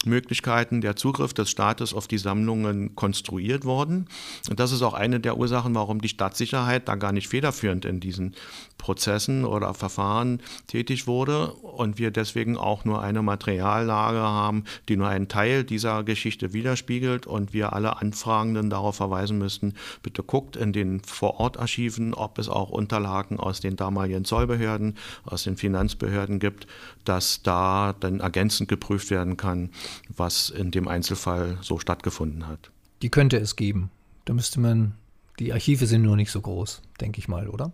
[0.06, 4.08] Möglichkeiten der Zugriff des Staates auf die Sammlungen konstruiert worden.
[4.50, 8.00] Und das ist auch eine der Ursachen, warum die Stadtsicherheit da gar nicht federführend in
[8.00, 8.36] diesen
[8.78, 15.08] Prozessen oder Verfahren tätig wurde und wir deswegen auch nur eine Materiallage haben, die nur
[15.08, 20.74] einen Teil dieser Geschichte widerspiegelt und wir alle Anfragenden darauf verweisen müssten, bitte guckt in
[20.74, 26.66] den Vorortarchiven, ob es auch Unterlagen aus den damaligen Zollbehörden, aus den Finanzbehörden gibt,
[27.06, 29.70] dass da dann ergänzend geprüft werden kann,
[30.10, 32.72] was in dem Einzelfall so stattgefunden hat.
[33.02, 33.90] Die könnte es geben.
[34.26, 34.96] Da müsste man,
[35.40, 37.72] die Archive sind nur nicht so groß, denke ich mal, oder?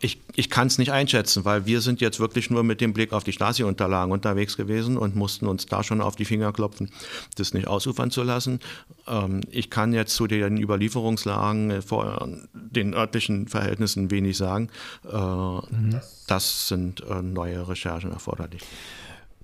[0.00, 3.12] Ich, ich kann es nicht einschätzen, weil wir sind jetzt wirklich nur mit dem Blick
[3.12, 6.90] auf die Stasi-Unterlagen unterwegs gewesen und mussten uns da schon auf die Finger klopfen,
[7.36, 8.60] das nicht ausufern zu lassen.
[9.06, 14.68] Ähm, ich kann jetzt zu den Überlieferungslagen äh, vor den örtlichen Verhältnissen wenig sagen.
[15.04, 16.00] Äh, mhm.
[16.26, 18.62] Das sind äh, neue Recherchen erforderlich.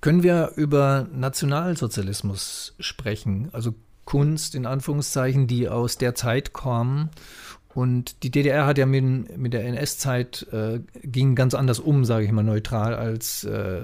[0.00, 3.48] Können wir über Nationalsozialismus sprechen?
[3.52, 7.10] Also Kunst in Anführungszeichen, die aus der Zeit kommen
[7.74, 12.24] und die DDR hat ja mit, mit der NS-Zeit äh, ging ganz anders um, sage
[12.24, 13.82] ich mal neutral, als äh,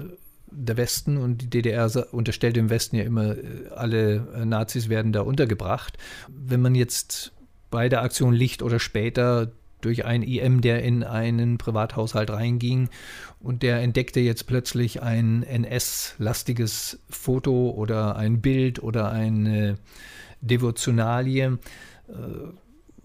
[0.49, 1.17] der Westen.
[1.17, 5.97] Und die DDR unterstellt dem Westen ja immer, äh, alle äh, Nazis werden da untergebracht.
[6.29, 7.33] Wenn man jetzt
[7.69, 9.51] bei der Aktion Licht oder später
[9.81, 12.89] durch einen IM, der in einen Privathaushalt reinging
[13.39, 19.77] und der entdeckte jetzt plötzlich ein NS-lastiges Foto oder ein Bild oder eine
[20.41, 21.57] Devotionalie.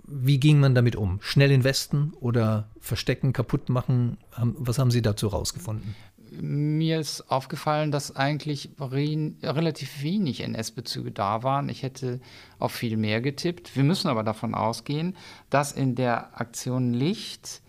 [0.07, 1.19] Wie ging man damit um?
[1.21, 4.19] Schnell investen oder verstecken, kaputt machen?
[4.37, 5.95] Was haben Sie dazu rausgefunden?
[6.31, 11.69] Mir ist aufgefallen, dass eigentlich relativ wenig NS-Bezüge da waren.
[11.69, 12.21] Ich hätte
[12.59, 13.75] auf viel mehr getippt.
[13.75, 15.17] Wir müssen aber davon ausgehen,
[15.51, 17.63] dass in der Aktion Licht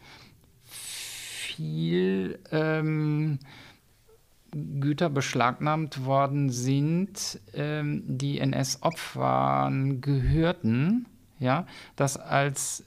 [0.63, 3.39] viel ähm,
[4.51, 11.05] Güter beschlagnahmt worden sind, ähm, die NS-Opfern gehörten
[11.39, 12.83] ja, dass als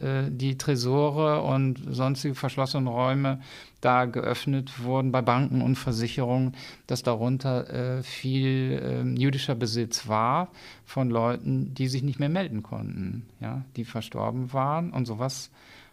[0.00, 3.40] äh, die Tresore und sonstige verschlossene Räume
[3.80, 10.48] da geöffnet wurden bei Banken und Versicherungen, dass darunter äh, viel äh, jüdischer Besitz war
[10.84, 15.50] von Leuten, die sich nicht mehr melden konnten, ja, die verstorben waren und sowas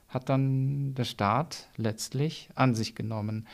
[0.07, 3.47] hat dann der Staat letztlich an sich genommen.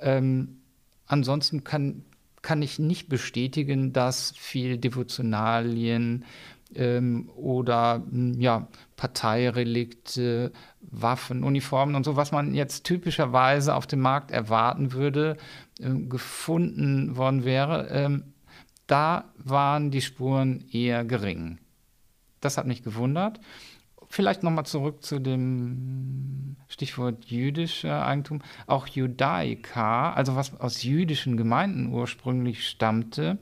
[0.00, 0.60] Ähm,
[1.06, 2.02] ansonsten kann,
[2.40, 6.24] kann ich nicht bestätigen, dass viel Devotionalien
[6.74, 14.00] ähm, oder hm, ja, Parteirelikte, Waffen, Uniformen und so, was man jetzt typischerweise auf dem
[14.00, 15.36] Markt erwarten würde,
[15.80, 17.88] äh, gefunden worden wäre.
[17.88, 18.24] Ähm,
[18.86, 21.58] da waren die Spuren eher gering.
[22.40, 23.40] Das hat mich gewundert.
[24.10, 28.40] Vielleicht nochmal zurück zu dem Stichwort jüdischer Eigentum.
[28.66, 33.38] Auch Judaika, also was aus jüdischen Gemeinden ursprünglich stammte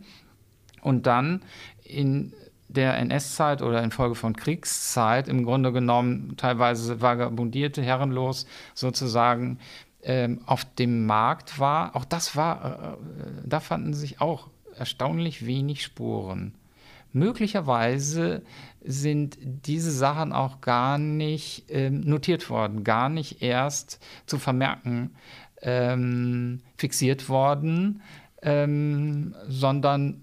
[0.82, 1.42] und dann
[1.84, 2.32] in
[2.68, 9.58] der NS-Zeit oder infolge von Kriegszeit im Grunde genommen teilweise vagabundierte, herrenlos sozusagen
[10.02, 11.96] ähm, auf dem Markt war.
[11.96, 16.54] Auch das war, äh, da fanden sich auch erstaunlich wenig Spuren.
[17.12, 18.42] Möglicherweise
[18.84, 25.12] sind diese Sachen auch gar nicht ähm, notiert worden, gar nicht erst zu vermerken
[25.62, 28.02] ähm, fixiert worden,
[28.42, 30.22] ähm, sondern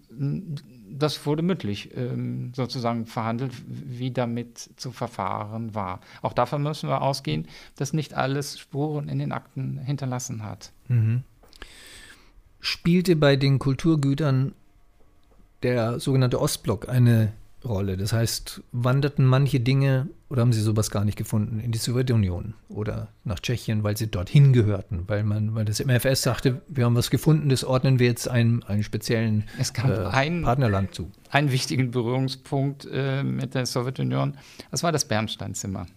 [0.98, 6.00] das wurde mündlich ähm, sozusagen verhandelt, wie damit zu verfahren war.
[6.22, 10.72] Auch davon müssen wir ausgehen, dass nicht alles Spuren in den Akten hinterlassen hat.
[10.88, 11.24] Mhm.
[12.60, 14.54] Spielte bei den Kulturgütern
[15.64, 17.34] der sogenannte Ostblock eine
[17.66, 17.98] Rolle?
[17.98, 22.54] Das heißt, wanderten manche Dinge oder haben Sie sowas gar nicht gefunden in die Sowjetunion
[22.70, 26.96] oder nach Tschechien, weil sie dorthin gehörten, weil man, weil das MFS sagte, wir haben
[26.96, 31.12] was gefunden, das ordnen wir jetzt einem, einem speziellen es gab äh, ein, Partnerland zu.
[31.30, 34.38] Einen wichtigen Berührungspunkt äh, mit der Sowjetunion,
[34.72, 35.88] das war das Bernsteinzimmer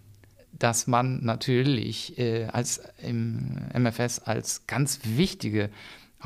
[0.58, 5.68] dass man natürlich äh, als im MFS als ganz wichtige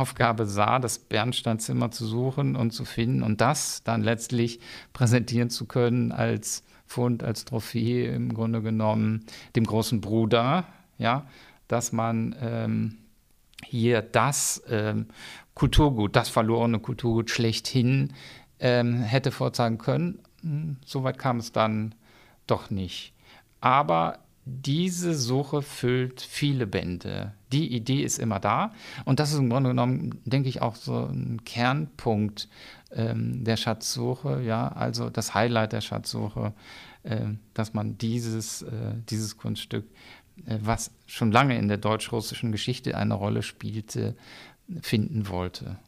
[0.00, 4.60] Aufgabe sah, das Bernsteinzimmer zu suchen und zu finden und das dann letztlich
[4.92, 10.66] präsentieren zu können als Fund, als Trophäe im Grunde genommen dem großen Bruder,
[10.98, 11.26] ja,
[11.68, 12.98] dass man ähm,
[13.64, 15.06] hier das ähm,
[15.54, 18.12] Kulturgut, das verlorene Kulturgut schlechthin
[18.58, 20.18] ähm, hätte vorzeigen können.
[20.42, 21.94] Hm, Soweit kam es dann
[22.46, 23.12] doch nicht.
[23.60, 24.18] Aber
[24.50, 27.32] diese Suche füllt viele Bände.
[27.52, 28.72] Die Idee ist immer da.
[29.04, 32.48] Und das ist im Grunde genommen, denke ich, auch so ein Kernpunkt
[32.92, 34.42] ähm, der Schatzsuche.
[34.42, 36.52] Ja, also das Highlight der Schatzsuche,
[37.02, 39.86] äh, dass man dieses, äh, dieses Kunststück,
[40.46, 44.16] äh, was schon lange in der deutsch-russischen Geschichte eine Rolle spielte,
[44.82, 45.78] finden wollte.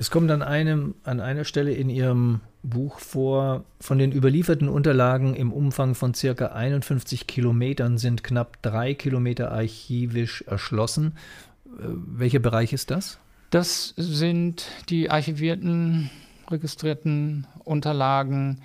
[0.00, 5.34] Es kommt an, einem, an einer Stelle in Ihrem Buch vor, von den überlieferten Unterlagen
[5.34, 11.18] im Umfang von circa 51 Kilometern sind knapp drei Kilometer archivisch erschlossen.
[11.66, 11.82] Äh,
[12.16, 13.18] welcher Bereich ist das?
[13.50, 16.08] Das sind die archivierten,
[16.50, 18.62] registrierten Unterlagen,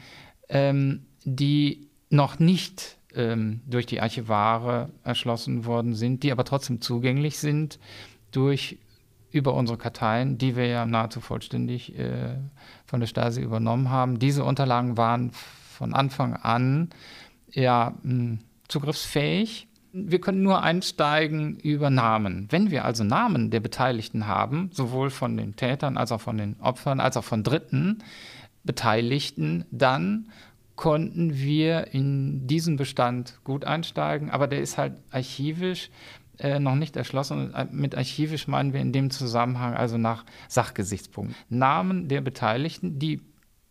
[0.47, 7.39] ähm, die noch nicht ähm, durch die Archivare erschlossen worden sind, die aber trotzdem zugänglich
[7.39, 7.77] sind
[8.31, 8.77] durch
[9.31, 12.37] über unsere Karteien, die wir ja nahezu vollständig äh,
[12.85, 14.19] von der Stasi übernommen haben.
[14.19, 16.89] Diese Unterlagen waren von Anfang an
[17.51, 19.67] ja mh, hm, zugriffsfähig.
[19.93, 22.47] Wir können nur einsteigen über Namen.
[22.49, 26.59] Wenn wir also Namen der Beteiligten haben, sowohl von den Tätern als auch von den
[26.59, 28.03] Opfern, als auch von Dritten
[28.65, 30.29] Beteiligten, dann
[30.75, 35.89] konnten wir in diesen Bestand gut einsteigen, aber der ist halt archivisch
[36.39, 37.53] äh, noch nicht erschlossen.
[37.53, 41.35] Äh, mit archivisch meinen wir in dem Zusammenhang also nach Sachgesichtspunkten.
[41.49, 43.21] Namen der Beteiligten, die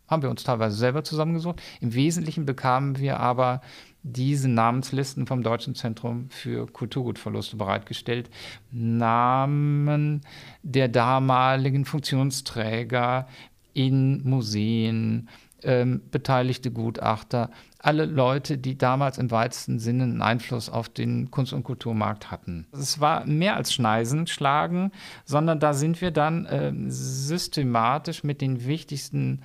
[0.07, 1.61] haben wir uns teilweise selber zusammengesucht.
[1.81, 3.61] Im Wesentlichen bekamen wir aber
[4.03, 8.29] diese Namenslisten vom Deutschen Zentrum für Kulturgutverluste bereitgestellt.
[8.71, 10.21] Namen
[10.61, 13.27] der damaligen Funktionsträger
[13.73, 15.27] in Museen,
[15.63, 17.49] ähm, beteiligte Gutachter,
[17.85, 22.65] alle Leute, die damals im weitesten Sinne einen Einfluss auf den Kunst- und Kulturmarkt hatten.
[22.71, 24.91] Es war mehr als Schneisen schlagen,
[25.23, 29.43] sondern da sind wir dann äh, systematisch mit den wichtigsten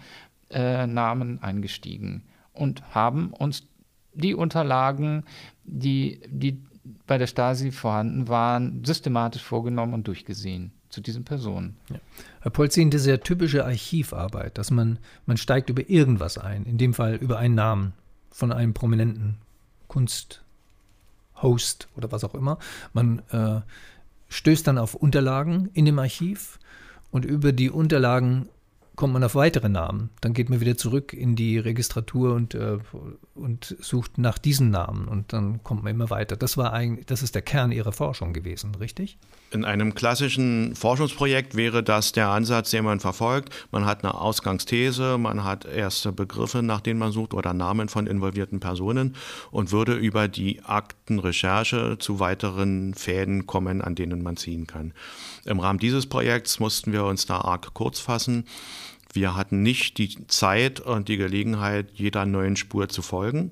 [0.49, 2.23] äh, Namen eingestiegen
[2.55, 3.67] und haben uns
[4.15, 5.25] die Unterlagen,
[5.65, 6.63] die, die
[7.07, 11.77] bei der Stasi vorhanden waren, systematisch vorgenommen und durchgesehen zu diesen Personen.
[11.91, 11.97] Ja.
[12.41, 17.17] Herr Polzin, diese typische Archivarbeit, dass man, man steigt über irgendwas ein, in dem Fall
[17.17, 17.93] über einen Namen
[18.31, 19.37] von einem prominenten
[19.89, 22.59] Kunsthost oder was auch immer.
[22.93, 23.61] Man äh,
[24.29, 26.59] stößt dann auf Unterlagen in dem Archiv
[27.11, 28.49] und über die Unterlagen
[28.97, 30.11] kommt man auf weitere Namen.
[30.21, 32.79] Dann geht man wieder zurück in die Registratur und, äh,
[33.35, 36.37] und sucht nach diesen Namen und dann kommt man immer weiter.
[36.37, 39.19] Das war eigentlich, das ist der Kern Ihrer Forschung gewesen, richtig?
[39.53, 43.53] In einem klassischen Forschungsprojekt wäre das der Ansatz, den man verfolgt.
[43.73, 48.07] Man hat eine Ausgangsthese, man hat erste Begriffe, nach denen man sucht oder Namen von
[48.07, 49.17] involvierten Personen
[49.51, 54.93] und würde über die Aktenrecherche zu weiteren Fäden kommen, an denen man ziehen kann.
[55.45, 58.45] Im Rahmen dieses Projekts mussten wir uns da arg kurz fassen.
[59.13, 63.51] Wir hatten nicht die Zeit und die Gelegenheit, jeder neuen Spur zu folgen.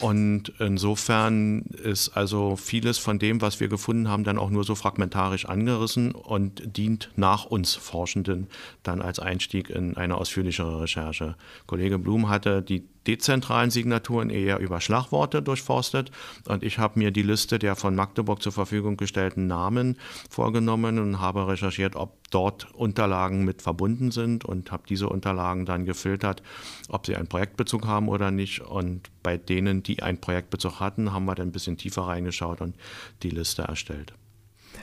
[0.00, 4.74] Und insofern ist also vieles von dem, was wir gefunden haben, dann auch nur so
[4.74, 8.48] fragmentarisch angerissen und dient nach uns Forschenden
[8.82, 11.36] dann als Einstieg in eine ausführlichere Recherche.
[11.66, 16.10] Kollege Blum hatte die dezentralen Signaturen eher über Schlagworte durchforstet
[16.48, 19.96] und ich habe mir die Liste der von Magdeburg zur Verfügung gestellten Namen
[20.30, 25.84] vorgenommen und habe recherchiert, ob dort Unterlagen mit verbunden sind und habe diese Unterlagen dann
[25.84, 26.42] gefiltert,
[26.88, 31.26] ob sie einen Projektbezug haben oder nicht und bei denen, die einen Projektbezug hatten, haben
[31.26, 32.74] wir dann ein bisschen tiefer reingeschaut und
[33.22, 34.14] die Liste erstellt.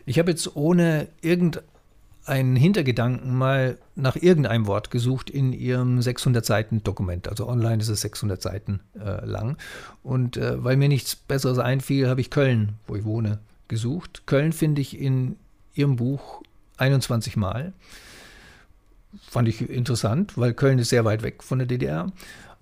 [0.06, 1.64] Ich habe jetzt ohne irgendein
[2.26, 7.28] einen Hintergedanken mal nach irgendeinem Wort gesucht in ihrem 600 Seiten Dokument.
[7.28, 9.58] Also online ist es 600 Seiten äh, lang.
[10.04, 14.24] Und äh, weil mir nichts Besseres einfiel, habe ich Köln, wo ich wohne, gesucht.
[14.26, 15.38] Köln finde ich in
[15.74, 16.44] ihrem Buch
[16.78, 17.74] 21 Mal.
[19.30, 22.12] Fand ich interessant, weil Köln ist sehr weit weg von der DDR.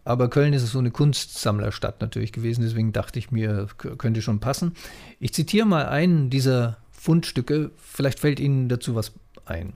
[0.06, 4.74] Aber Köln ist so eine Kunstsammlerstadt natürlich gewesen, deswegen dachte ich mir, könnte schon passen.
[5.20, 9.14] Ich zitiere mal einen dieser Fundstücke, vielleicht fällt Ihnen dazu was
[9.50, 9.74] ein.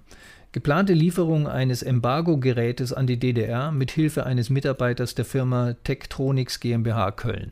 [0.53, 7.11] Geplante Lieferung eines Embargo-Gerätes an die DDR mit Hilfe eines Mitarbeiters der Firma Tektronix GmbH
[7.11, 7.51] Köln.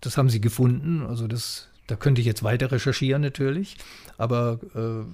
[0.00, 3.76] Das haben sie gefunden, also das, da könnte ich jetzt weiter recherchieren natürlich,
[4.18, 5.04] aber äh,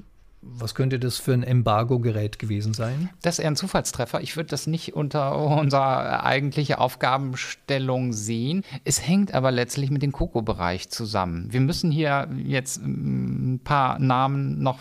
[0.43, 3.09] was könnte das für ein Embargo-Gerät gewesen sein?
[3.23, 4.21] Das ist eher ein Zufallstreffer.
[4.21, 8.63] Ich würde das nicht unter unserer eigentliche Aufgabenstellung sehen.
[8.85, 11.53] Es hängt aber letztlich mit dem Koko-Bereich zusammen.
[11.53, 14.79] Wir müssen hier jetzt ein paar Namen noch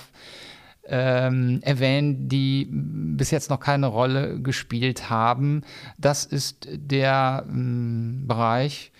[0.87, 5.63] ähm, erwähnen, die bis jetzt noch keine Rolle gespielt haben.
[5.97, 8.91] Das ist der ähm, Bereich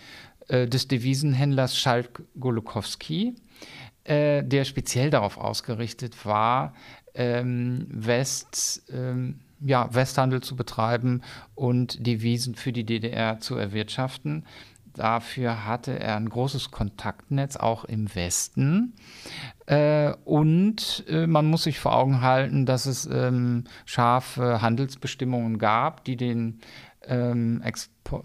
[0.47, 3.35] äh, des Devisenhändlers Schalk Golokowski,
[4.03, 6.73] äh, der speziell darauf ausgerichtet war,
[7.13, 11.21] ähm, West, ähm, ja, Westhandel zu betreiben
[11.55, 14.45] und Devisen für die DDR zu erwirtschaften.
[14.95, 18.93] Dafür hatte er ein großes Kontaktnetz auch im Westen.
[19.65, 26.05] Äh, und äh, man muss sich vor Augen halten, dass es ähm, scharfe Handelsbestimmungen gab,
[26.05, 26.61] die den,
[27.07, 27.61] ähm,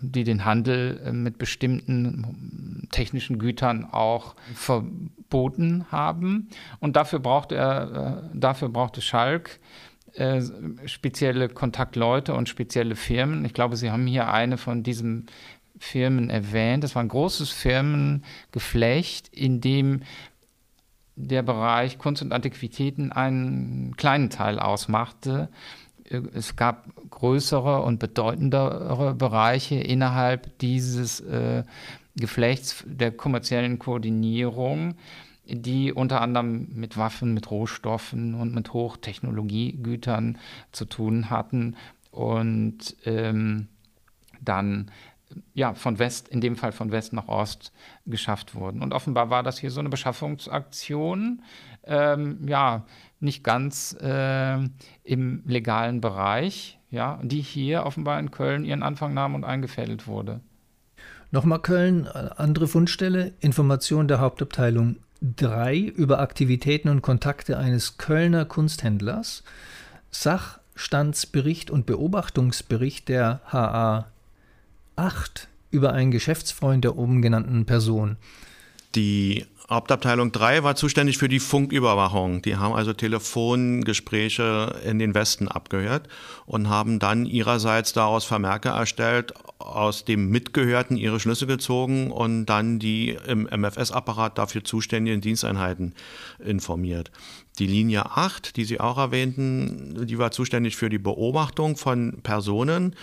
[0.00, 6.50] die den Handel äh, mit bestimmten technischen Gütern auch verboten haben.
[6.78, 9.58] Und dafür brauchte er, äh, dafür brauchte Schalk
[10.14, 10.42] äh,
[10.86, 13.44] spezielle Kontaktleute und spezielle Firmen.
[13.44, 15.26] Ich glaube, Sie haben hier eine von diesen
[15.80, 16.84] Firmen erwähnt.
[16.84, 20.02] Das war ein großes Firmengeflecht, in dem
[21.16, 25.48] der Bereich Kunst und Antiquitäten einen kleinen Teil ausmachte.
[26.34, 31.64] Es gab größere und bedeutendere Bereiche innerhalb dieses äh,
[32.16, 34.96] Geflechts der kommerziellen Koordinierung,
[35.46, 40.38] die unter anderem mit Waffen, mit Rohstoffen und mit Hochtechnologiegütern
[40.72, 41.76] zu tun hatten
[42.10, 43.68] und ähm,
[44.40, 44.90] dann
[45.54, 47.72] ja, von West, in dem Fall von West nach Ost
[48.06, 48.82] geschafft wurden.
[48.82, 51.42] Und offenbar war das hier so eine Beschaffungsaktion,
[51.84, 52.84] ähm, ja,
[53.20, 54.58] nicht ganz äh,
[55.04, 60.40] im legalen Bereich, ja, die hier offenbar in Köln ihren Anfang nahm und eingefädelt wurde.
[61.30, 69.44] Nochmal Köln, andere Fundstelle, Information der Hauptabteilung 3 über Aktivitäten und Kontakte eines Kölner Kunsthändlers,
[70.10, 74.09] Sachstandsbericht und Beobachtungsbericht der HA
[74.96, 78.16] 8 über einen Geschäftsfreund der oben genannten Person.
[78.94, 82.42] Die Hauptabteilung 3 war zuständig für die Funküberwachung.
[82.42, 86.08] Die haben also Telefongespräche in den Westen abgehört
[86.44, 92.80] und haben dann ihrerseits daraus Vermerke erstellt, aus dem Mitgehörten ihre Schlüsse gezogen und dann
[92.80, 95.94] die im MFS-Apparat dafür zuständigen Diensteinheiten
[96.44, 97.12] informiert.
[97.60, 102.96] Die Linie 8, die Sie auch erwähnten, die war zuständig für die Beobachtung von Personen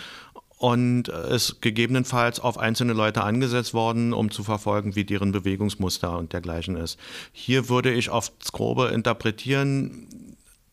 [0.58, 6.32] und ist gegebenenfalls auf einzelne Leute angesetzt worden, um zu verfolgen, wie deren Bewegungsmuster und
[6.32, 6.98] dergleichen ist.
[7.32, 10.08] Hier würde ich aufs Grobe interpretieren,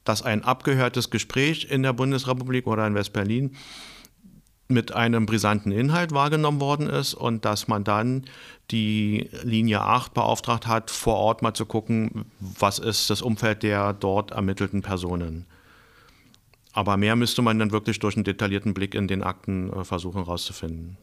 [0.03, 3.55] dass ein abgehörtes Gespräch in der Bundesrepublik oder in Westberlin
[4.67, 8.25] mit einem brisanten Inhalt wahrgenommen worden ist und dass man dann
[8.71, 13.93] die Linie 8 beauftragt hat, vor Ort mal zu gucken, was ist das Umfeld der
[13.93, 15.45] dort ermittelten Personen.
[16.75, 20.25] Aber mehr müsste man dann wirklich durch einen detaillierten Blick in den Akten äh, versuchen
[20.25, 20.97] herauszufinden.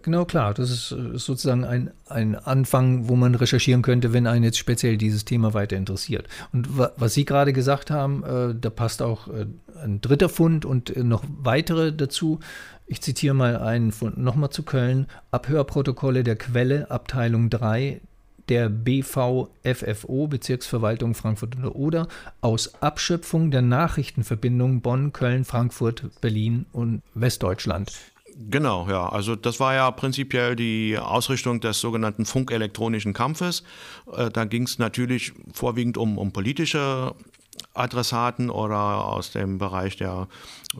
[0.00, 0.54] Genau, klar.
[0.54, 4.96] Das ist, ist, sozusagen ein, ein Anfang, wo man recherchieren könnte, wenn einen jetzt speziell
[4.96, 6.26] dieses Thema weiter interessiert.
[6.54, 9.46] Und was Sie gerade gesagt haben, äh, da passt auch äh,
[9.82, 12.40] ein dritter Fund und äh, noch weitere dazu.
[12.86, 15.06] Ich zitiere mal einen Fund nochmal zu Köln.
[15.30, 18.00] Abhörprotokolle der Quelle, Abteilung 3
[18.48, 22.08] der BVFFO, Bezirksverwaltung Frankfurt oder
[22.40, 27.92] aus Abschöpfung der Nachrichtenverbindung Bonn, Köln, Frankfurt, Berlin und Westdeutschland.
[28.36, 29.08] Genau, ja.
[29.08, 33.62] Also das war ja prinzipiell die Ausrichtung des sogenannten funkelektronischen Kampfes.
[34.12, 37.14] Äh, da ging es natürlich vorwiegend um, um politische
[37.74, 40.28] Adressaten oder aus dem Bereich der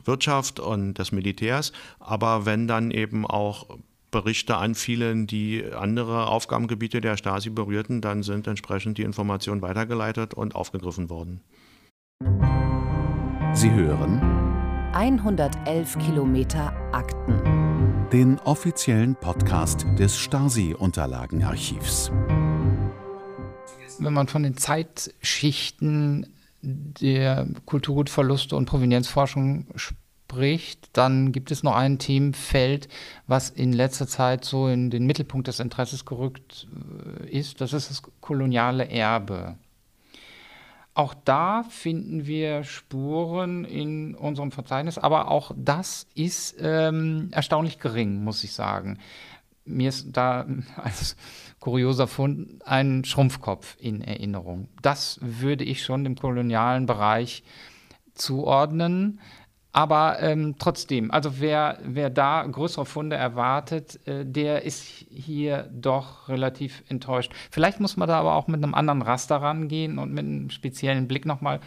[0.03, 1.71] Wirtschaft und des Militärs.
[1.99, 3.77] Aber wenn dann eben auch
[4.15, 10.55] Berichte anfielen, die andere Aufgabengebiete der Stasi berührten, dann sind entsprechend die Informationen weitergeleitet und
[10.55, 11.41] aufgegriffen worden.
[13.53, 14.21] Sie hören
[14.93, 18.07] 111 Kilometer Akten.
[18.13, 22.09] Den offiziellen Podcast des Stasi-Unterlagenarchivs.
[23.99, 26.25] Wenn man von den Zeitschichten
[26.61, 32.87] der Kulturgutverluste und Provenienzforschung spricht, spricht, dann gibt es noch ein Themenfeld,
[33.27, 36.67] was in letzter Zeit so in den Mittelpunkt des Interesses gerückt
[37.23, 37.61] äh, ist.
[37.61, 39.55] Das ist das koloniale Erbe.
[40.93, 48.23] Auch da finden wir Spuren in unserem Verzeichnis, aber auch das ist ähm, erstaunlich gering,
[48.23, 48.97] muss ich sagen.
[49.65, 50.45] Mir ist da
[50.75, 51.17] als
[51.59, 54.69] kurioser Fund ein Schrumpfkopf in Erinnerung.
[54.81, 57.43] Das würde ich schon dem kolonialen Bereich
[58.13, 59.19] zuordnen.
[59.75, 66.29] Aber ähm, trotzdem, also wer, wer da größere Funde erwartet, äh, der ist hier doch
[66.29, 67.33] relativ enttäuscht.
[67.51, 71.09] Vielleicht muss man da aber auch mit einem anderen Raster rangehen und mit einem speziellen
[71.09, 71.59] Blick nochmal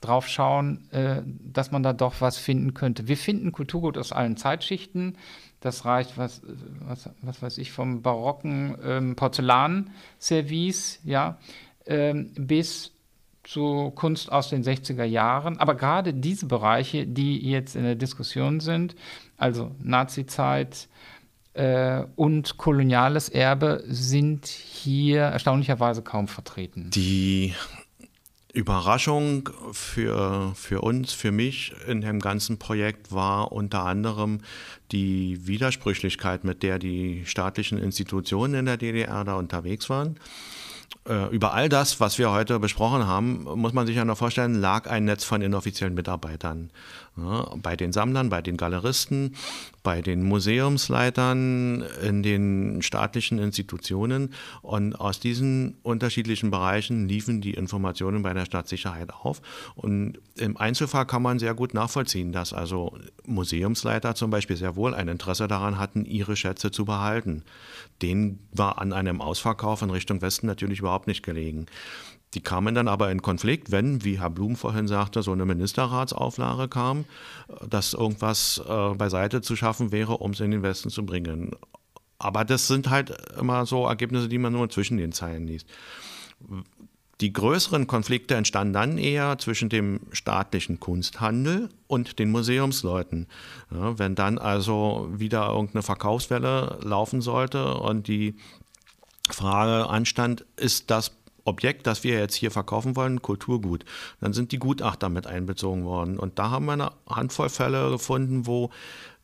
[0.00, 3.08] drauf schauen, äh, dass man da doch was finden könnte.
[3.08, 5.18] Wir finden Kulturgut aus allen Zeitschichten.
[5.58, 6.42] Das reicht, was,
[6.86, 11.38] was, was weiß ich, vom barocken ähm, Porzellanservice ja,
[11.84, 12.95] ähm, bis
[13.46, 15.58] zu Kunst aus den 60er Jahren.
[15.58, 18.94] Aber gerade diese Bereiche, die jetzt in der Diskussion sind,
[19.36, 20.88] also Nazizeit
[21.54, 26.90] äh, und koloniales Erbe, sind hier erstaunlicherweise kaum vertreten.
[26.90, 27.54] Die
[28.52, 34.40] Überraschung für, für uns, für mich in dem ganzen Projekt war unter anderem
[34.92, 40.18] die Widersprüchlichkeit, mit der die staatlichen Institutionen in der DDR da unterwegs waren.
[41.08, 44.54] Äh, über all das, was wir heute besprochen haben, muss man sich ja noch vorstellen,
[44.54, 46.70] lag ein Netz von inoffiziellen Mitarbeitern.
[47.18, 49.36] Ja, bei den Sammlern, bei den Galeristen,
[49.82, 54.34] bei den Museumsleitern, in den staatlichen Institutionen.
[54.60, 59.40] Und aus diesen unterschiedlichen Bereichen liefen die Informationen bei der Stadtsicherheit auf.
[59.76, 64.92] Und im Einzelfall kann man sehr gut nachvollziehen, dass also Museumsleiter zum Beispiel sehr wohl
[64.92, 67.44] ein Interesse daran hatten, ihre Schätze zu behalten.
[68.02, 71.64] Denen war an einem Ausverkauf in Richtung Westen natürlich überhaupt nicht gelegen.
[72.34, 76.68] Die kamen dann aber in Konflikt, wenn, wie Herr Blum vorhin sagte, so eine Ministerratsauflage
[76.68, 77.04] kam,
[77.68, 81.52] dass irgendwas äh, beiseite zu schaffen wäre, um es in den Westen zu bringen.
[82.18, 85.66] Aber das sind halt immer so Ergebnisse, die man nur zwischen den Zeilen liest.
[87.22, 93.26] Die größeren Konflikte entstanden dann eher zwischen dem staatlichen Kunsthandel und den Museumsleuten.
[93.70, 98.36] Ja, wenn dann also wieder irgendeine Verkaufswelle laufen sollte und die
[99.30, 101.12] Frage anstand, ist das
[101.46, 103.84] Objekt, das wir jetzt hier verkaufen wollen, Kulturgut.
[104.20, 106.18] Dann sind die Gutachter mit einbezogen worden.
[106.18, 108.70] Und da haben wir eine Handvoll Fälle gefunden, wo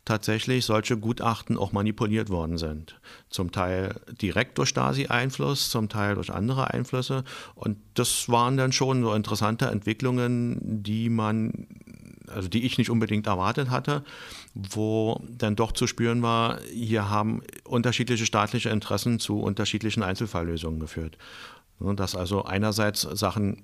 [0.04, 3.00] tatsächlich solche Gutachten auch manipuliert worden sind.
[3.30, 7.24] Zum Teil direkt durch Stasi-Einfluss, zum Teil durch andere Einflüsse.
[7.54, 11.68] Und das waren dann schon so interessante Entwicklungen, die man,
[12.26, 14.02] also die ich nicht unbedingt erwartet hatte,
[14.54, 21.16] wo dann doch zu spüren war, hier haben unterschiedliche staatliche Interessen zu unterschiedlichen Einzelfalllösungen geführt.
[21.96, 23.62] Dass also einerseits Sachen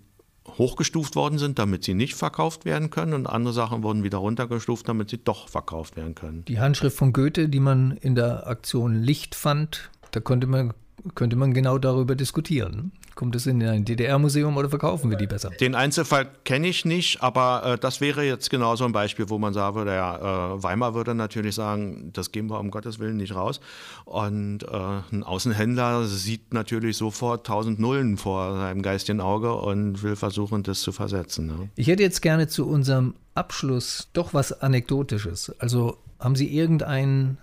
[0.56, 4.88] hochgestuft worden sind, damit sie nicht verkauft werden können und andere Sachen wurden wieder runtergestuft,
[4.88, 6.44] damit sie doch verkauft werden können.
[6.46, 10.72] Die Handschrift von Goethe, die man in der Aktion Licht fand, da konnte man
[11.14, 12.92] könnte man genau darüber diskutieren.
[13.14, 15.50] Kommt es in ein DDR-Museum oder verkaufen wir die besser?
[15.50, 19.38] Den Einzelfall kenne ich nicht, aber äh, das wäre jetzt genau so ein Beispiel, wo
[19.38, 23.16] man sagen würde, ja, äh, Weimar würde natürlich sagen, das geben wir um Gottes Willen
[23.16, 23.60] nicht raus.
[24.04, 24.68] Und äh,
[25.12, 30.80] ein Außenhändler sieht natürlich sofort tausend Nullen vor seinem geistigen Auge und will versuchen, das
[30.80, 31.46] zu versetzen.
[31.46, 31.70] Ne?
[31.74, 35.52] Ich hätte jetzt gerne zu unserem Abschluss doch was Anekdotisches.
[35.58, 37.38] Also haben Sie irgendeinen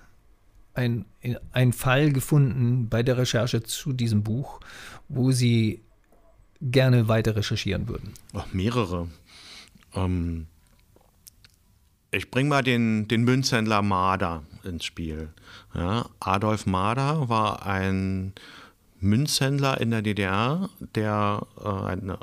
[0.76, 1.06] ein,
[1.52, 4.60] ein Fall gefunden bei der Recherche zu diesem Buch,
[5.08, 5.82] wo Sie
[6.62, 8.14] gerne weiter recherchieren würden?
[8.34, 9.08] Ach, mehrere.
[9.94, 10.48] Ähm,
[12.12, 15.30] ich bringe mal den, den Münzhändler Mader ins Spiel.
[15.74, 18.34] Ja, Adolf Mader war ein
[19.00, 22.20] Münzhändler in der DDR, der äh, eine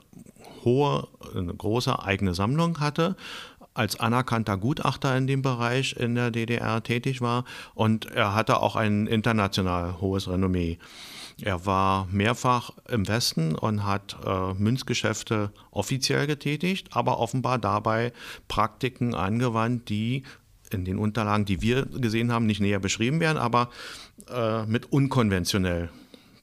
[0.65, 3.17] hohe, eine große eigene Sammlung hatte,
[3.75, 7.45] als anerkannter Gutachter in dem Bereich in der DDR tätig war
[7.75, 10.79] und er hatte auch ein international hohes Renommee.
[11.41, 18.13] Er war mehrfach im Westen und hat äh, Münzgeschäfte offiziell getätigt, aber offenbar dabei
[18.49, 20.25] Praktiken angewandt, die
[20.71, 23.71] in den Unterlagen, die wir gesehen haben, nicht näher beschrieben werden, aber
[24.31, 25.91] äh, mit unkonventionell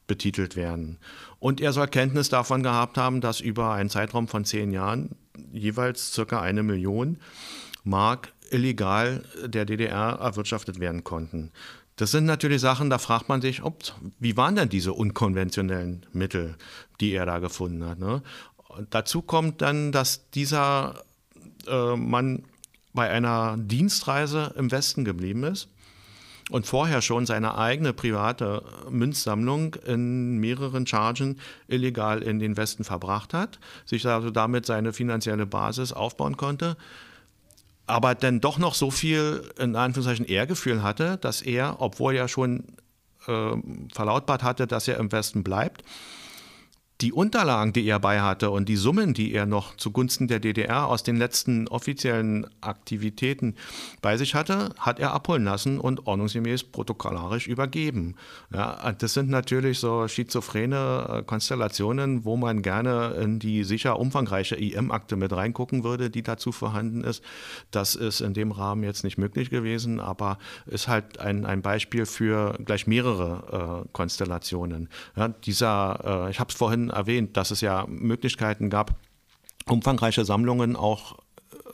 [0.07, 0.97] betitelt werden.
[1.39, 5.15] Und er soll Kenntnis davon gehabt haben, dass über einen Zeitraum von zehn Jahren
[5.51, 7.17] jeweils circa eine Million
[7.83, 11.51] Mark illegal der DDR erwirtschaftet werden konnten.
[11.95, 13.83] Das sind natürlich Sachen, da fragt man sich, ob,
[14.19, 16.55] wie waren denn diese unkonventionellen Mittel,
[16.99, 17.99] die er da gefunden hat.
[17.99, 18.21] Ne?
[18.89, 21.03] dazu kommt dann, dass dieser
[21.67, 22.43] äh, Mann
[22.93, 25.69] bei einer Dienstreise im Westen geblieben ist
[26.49, 33.33] und vorher schon seine eigene private Münzsammlung in mehreren Chargen illegal in den Westen verbracht
[33.33, 36.75] hat, sich also damit seine finanzielle Basis aufbauen konnte,
[37.85, 42.63] aber dann doch noch so viel in Anführungszeichen Ehrgefühl hatte, dass er, obwohl er schon
[43.27, 43.51] äh,
[43.93, 45.83] verlautbart hatte, dass er im Westen bleibt,
[47.01, 50.87] die Unterlagen, die er bei hatte und die Summen, die er noch zugunsten der DDR
[50.87, 53.55] aus den letzten offiziellen Aktivitäten
[54.01, 58.15] bei sich hatte, hat er abholen lassen und ordnungsgemäß protokollarisch übergeben.
[58.53, 64.55] Ja, das sind natürlich so schizophrene äh, Konstellationen, wo man gerne in die sicher umfangreiche
[64.55, 67.23] IM-Akte mit reingucken würde, die dazu vorhanden ist.
[67.71, 72.05] Das ist in dem Rahmen jetzt nicht möglich gewesen, aber ist halt ein, ein Beispiel
[72.05, 74.89] für gleich mehrere äh, Konstellationen.
[75.15, 78.95] Ja, dieser, äh, ich habe es vorhin erwähnt, dass es ja Möglichkeiten gab,
[79.67, 81.17] umfangreiche Sammlungen auch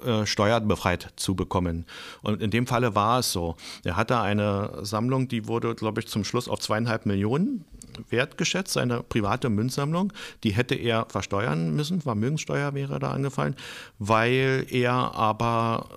[0.06, 1.86] äh, steuerbefreit zu bekommen.
[2.22, 3.56] Und in dem Falle war es so.
[3.84, 7.66] Er hatte eine Sammlung, die wurde, glaube ich, zum Schluss auf zweieinhalb Millionen
[8.10, 10.12] wertgeschätzt, seine private Münzsammlung.
[10.44, 13.56] Die hätte er versteuern müssen, Vermögenssteuer wäre da angefallen,
[13.98, 15.88] weil er aber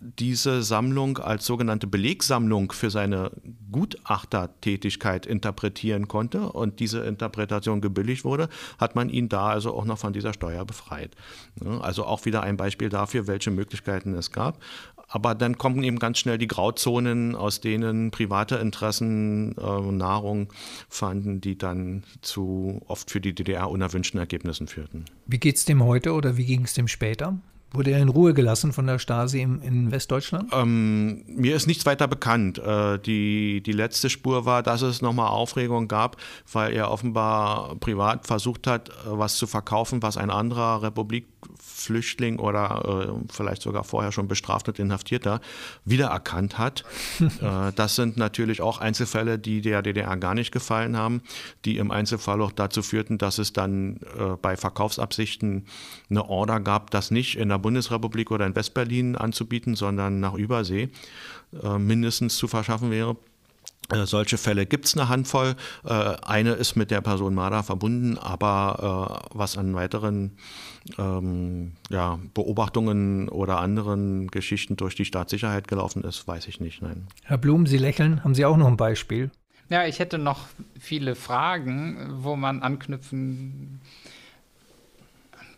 [0.00, 3.30] diese Sammlung als sogenannte Belegsammlung für seine
[3.72, 9.98] Gutachtertätigkeit interpretieren konnte und diese Interpretation gebilligt wurde, hat man ihn da also auch noch
[9.98, 11.16] von dieser Steuer befreit.
[11.80, 14.60] Also auch wieder ein Beispiel dafür, welche Möglichkeiten es gab.
[15.08, 20.52] Aber dann kommen eben ganz schnell die Grauzonen, aus denen private Interessen äh, Nahrung
[20.88, 25.04] fanden, die dann zu oft für die DDR unerwünschten Ergebnissen führten.
[25.26, 27.38] Wie geht es dem heute oder wie ging es dem später?
[27.76, 30.50] Wurde er in Ruhe gelassen von der Stasi in, in Westdeutschland?
[30.52, 32.58] Ähm, mir ist nichts weiter bekannt.
[32.58, 36.16] Äh, die, die letzte Spur war, dass es nochmal Aufregung gab,
[36.50, 40.80] weil er offenbar privat versucht hat, äh, was zu verkaufen, was ein anderer
[41.56, 45.40] Republikflüchtling oder äh, vielleicht sogar vorher schon bestraft und Inhaftierter
[45.84, 46.84] wiedererkannt hat.
[47.20, 51.22] äh, das sind natürlich auch Einzelfälle, die der DDR gar nicht gefallen haben,
[51.64, 55.66] die im Einzelfall auch dazu führten, dass es dann äh, bei Verkaufsabsichten
[56.10, 60.34] eine Order gab, das nicht in der der Bundesrepublik oder in Westberlin anzubieten, sondern nach
[60.34, 60.90] Übersee
[61.62, 63.16] äh, mindestens zu verschaffen wäre.
[63.90, 65.54] Äh, solche Fälle gibt es eine Handvoll.
[65.84, 70.36] Äh, eine ist mit der Person Marder verbunden, aber äh, was an weiteren
[70.98, 76.82] ähm, ja, Beobachtungen oder anderen Geschichten durch die Staatssicherheit gelaufen ist, weiß ich nicht.
[76.82, 77.06] Nein.
[77.24, 78.22] Herr Blum, Sie lächeln.
[78.24, 79.30] Haben Sie auch noch ein Beispiel?
[79.68, 80.46] Ja, ich hätte noch
[80.78, 83.80] viele Fragen, wo man anknüpfen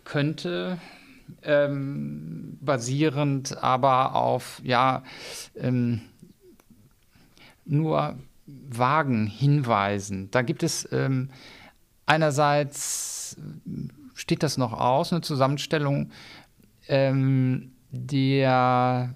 [0.05, 0.79] könnte.
[1.43, 5.03] Ähm, basierend aber auf ja
[5.57, 6.01] ähm,
[7.69, 8.17] nur
[8.47, 10.31] vagen Hinweisen.
[10.31, 11.31] Da gibt es ähm,
[12.07, 13.37] einerseits,
[14.15, 16.11] steht das noch aus, eine Zusammenstellung
[16.89, 19.15] ähm, der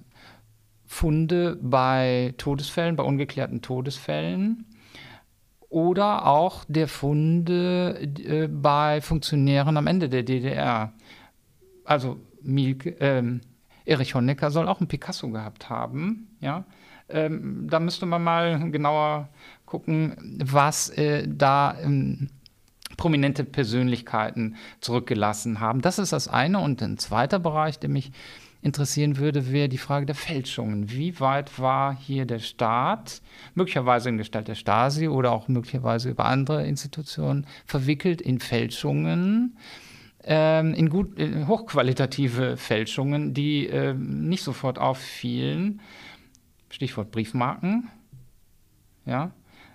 [0.86, 4.66] Funde bei Todesfällen, bei ungeklärten Todesfällen
[5.70, 10.92] oder auch der Funde äh, bei Funktionären am Ende der DDR.
[11.84, 13.22] Also Milke, äh,
[13.86, 16.64] Erich Honecker soll auch ein Picasso gehabt haben, ja.
[17.12, 19.28] Ähm, da müsste man mal genauer
[19.66, 22.28] gucken, was äh, da ähm,
[22.96, 25.80] prominente Persönlichkeiten zurückgelassen haben.
[25.80, 26.58] Das ist das eine.
[26.58, 28.12] Und ein zweiter Bereich, der mich
[28.62, 30.90] interessieren würde, wäre die Frage der Fälschungen.
[30.90, 33.20] Wie weit war hier der Staat,
[33.54, 39.56] möglicherweise in Gestalt der Stasi oder auch möglicherweise über andere Institutionen, verwickelt in Fälschungen?
[40.24, 45.80] Ähm, in, gut, in hochqualitative Fälschungen, die äh, nicht sofort auffielen.
[46.72, 47.88] Stichwort Briefmarken.
[49.04, 49.32] Ja,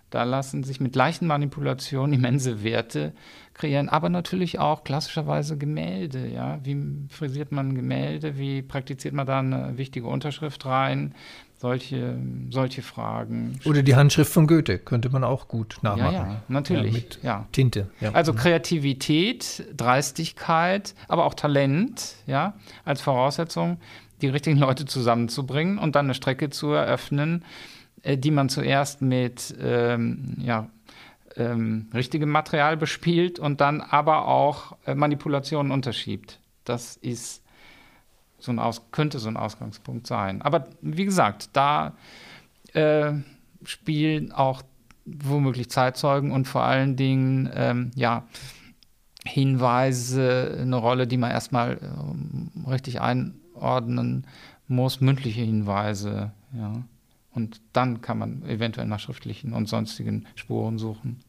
[0.10, 3.14] da lassen sich mit leichten Manipulationen immense Werte
[3.54, 6.28] kreieren, aber natürlich auch klassischerweise Gemälde.
[6.28, 6.60] Ja?
[6.64, 6.78] Wie
[7.10, 8.38] frisiert man Gemälde?
[8.38, 11.14] Wie praktiziert man da eine wichtige Unterschrift rein?
[11.60, 12.20] Solche,
[12.52, 13.60] solche Fragen.
[13.66, 16.14] Oder die Handschrift von Goethe könnte man auch gut nachmachen.
[16.14, 16.94] Ja, ja natürlich.
[16.94, 17.48] Ja, mit ja.
[17.52, 17.90] Tinte.
[18.00, 18.12] Ja.
[18.12, 22.54] Also Kreativität, Dreistigkeit, aber auch Talent ja,
[22.86, 23.80] als Voraussetzung,
[24.22, 27.46] die richtigen Leute zusammenzubringen und dann eine Strecke zu eröffnen,
[28.04, 30.70] äh, die man zuerst mit ähm, ja,
[31.36, 36.40] ähm, richtigem Material bespielt und dann aber auch äh, Manipulationen unterschiebt.
[36.64, 37.44] Das ist
[38.40, 40.42] so ein Aus könnte so ein Ausgangspunkt sein.
[40.42, 41.96] Aber wie gesagt, da
[42.74, 43.14] äh,
[43.64, 44.62] spielen auch
[45.06, 48.28] womöglich Zeitzeugen und vor allen Dingen ähm, ja,
[49.26, 53.02] Hinweise eine Rolle, die man erstmal ähm, richtig
[53.58, 54.26] einordnen
[54.68, 56.32] muss, mündliche Hinweise.
[56.54, 56.84] Ja.
[57.32, 61.20] Und dann kann man eventuell nach schriftlichen und sonstigen Spuren suchen.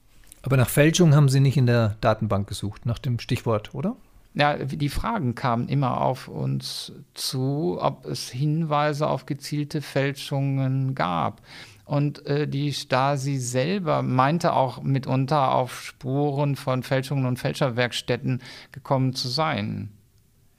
[0.43, 3.97] Aber nach Fälschung haben Sie nicht in der Datenbank gesucht, nach dem Stichwort, oder?
[4.35, 11.43] Ja, die Fragen kamen immer auf uns zu, ob es Hinweise auf gezielte Fälschungen gab.
[11.85, 19.15] Und äh, die Stasi selber meinte auch mitunter auf Spuren von Fälschungen und Fälscherwerkstätten gekommen
[19.15, 19.91] zu sein.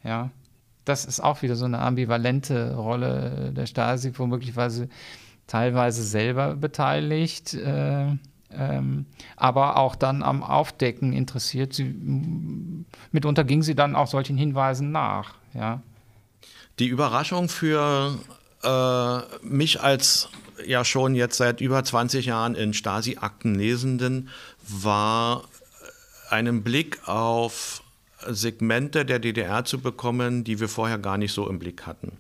[0.03, 0.32] Ja,
[0.89, 4.89] das ist auch wieder so eine ambivalente Rolle der Stasi, wo möglicherweise
[5.47, 8.07] teilweise selber beteiligt, äh,
[8.51, 11.73] ähm, aber auch dann am Aufdecken interessiert.
[11.73, 11.95] Sie,
[13.11, 15.35] mitunter ging sie dann auch solchen Hinweisen nach.
[15.53, 15.81] Ja.
[16.79, 18.17] Die Überraschung für
[18.63, 20.29] äh, mich als
[20.65, 24.29] ja schon jetzt seit über 20 Jahren in Stasi-Akten Lesenden
[24.67, 25.43] war
[26.29, 27.81] einen Blick auf
[28.28, 32.17] Segmente der DDR zu bekommen, die wir vorher gar nicht so im Blick hatten.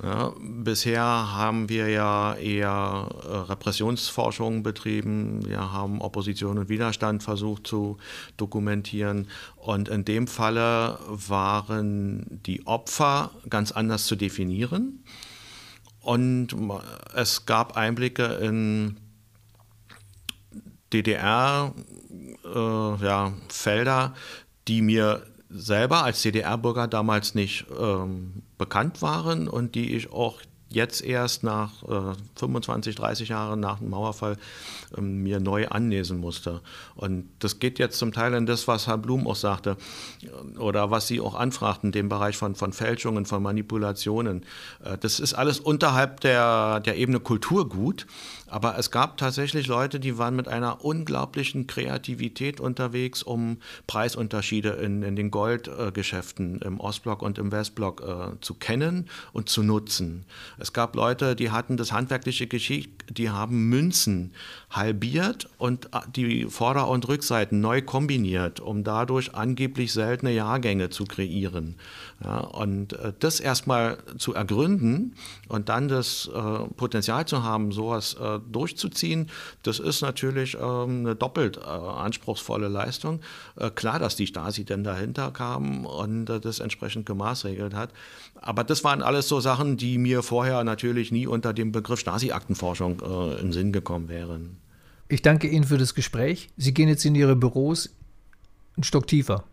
[0.00, 7.66] Ja, bisher haben wir ja eher äh, Repressionsforschung betrieben, wir haben Opposition und Widerstand versucht
[7.66, 7.98] zu
[8.36, 9.26] dokumentieren.
[9.56, 15.02] Und in dem Falle waren die Opfer ganz anders zu definieren.
[16.00, 16.54] Und
[17.14, 18.98] es gab Einblicke in
[20.92, 23.32] DDR-Felder, äh, ja,
[24.68, 31.02] die mir selber als DDR-Bürger damals nicht ähm, bekannt waren und die ich auch jetzt
[31.02, 34.36] erst nach äh, 25, 30 Jahren nach dem Mauerfall
[34.96, 36.60] ähm, mir neu anlesen musste.
[36.94, 39.76] Und das geht jetzt zum Teil in das, was Herr Blum auch sagte
[40.58, 44.44] oder was Sie auch anfragten, dem Bereich von, von Fälschungen, von Manipulationen.
[44.84, 48.06] Äh, das ist alles unterhalb der, der Ebene Kulturgut.
[48.50, 55.02] Aber es gab tatsächlich Leute, die waren mit einer unglaublichen Kreativität unterwegs, um Preisunterschiede in,
[55.02, 60.24] in den Goldgeschäften im Ostblock und im Westblock äh, zu kennen und zu nutzen.
[60.56, 64.32] Es gab Leute, die hatten das handwerkliche Geschick, die haben Münzen,
[64.70, 71.76] halbiert und die Vorder- und Rückseiten neu kombiniert, um dadurch angeblich seltene Jahrgänge zu kreieren.
[72.22, 75.14] Ja, und äh, das erstmal zu ergründen
[75.46, 79.30] und dann das äh, Potenzial zu haben, sowas äh, durchzuziehen,
[79.62, 83.20] das ist natürlich ähm, eine doppelt äh, anspruchsvolle Leistung.
[83.54, 87.90] Äh, klar, dass die Stasi denn dahinter kam und äh, das entsprechend gemaßregelt hat.
[88.34, 93.00] Aber das waren alles so Sachen, die mir vorher natürlich nie unter dem Begriff Stasi-Aktenforschung
[93.00, 94.56] äh, in Sinn gekommen wären.
[95.08, 96.48] Ich danke Ihnen für das Gespräch.
[96.56, 97.90] Sie gehen jetzt in Ihre Büros
[98.76, 99.44] einen Stock tiefer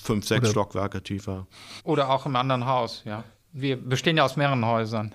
[0.00, 1.46] fünf, sechs Oder Stockwerke tiefer.
[1.84, 3.24] Oder auch im anderen Haus, ja.
[3.52, 5.14] Wir bestehen ja aus mehreren Häusern.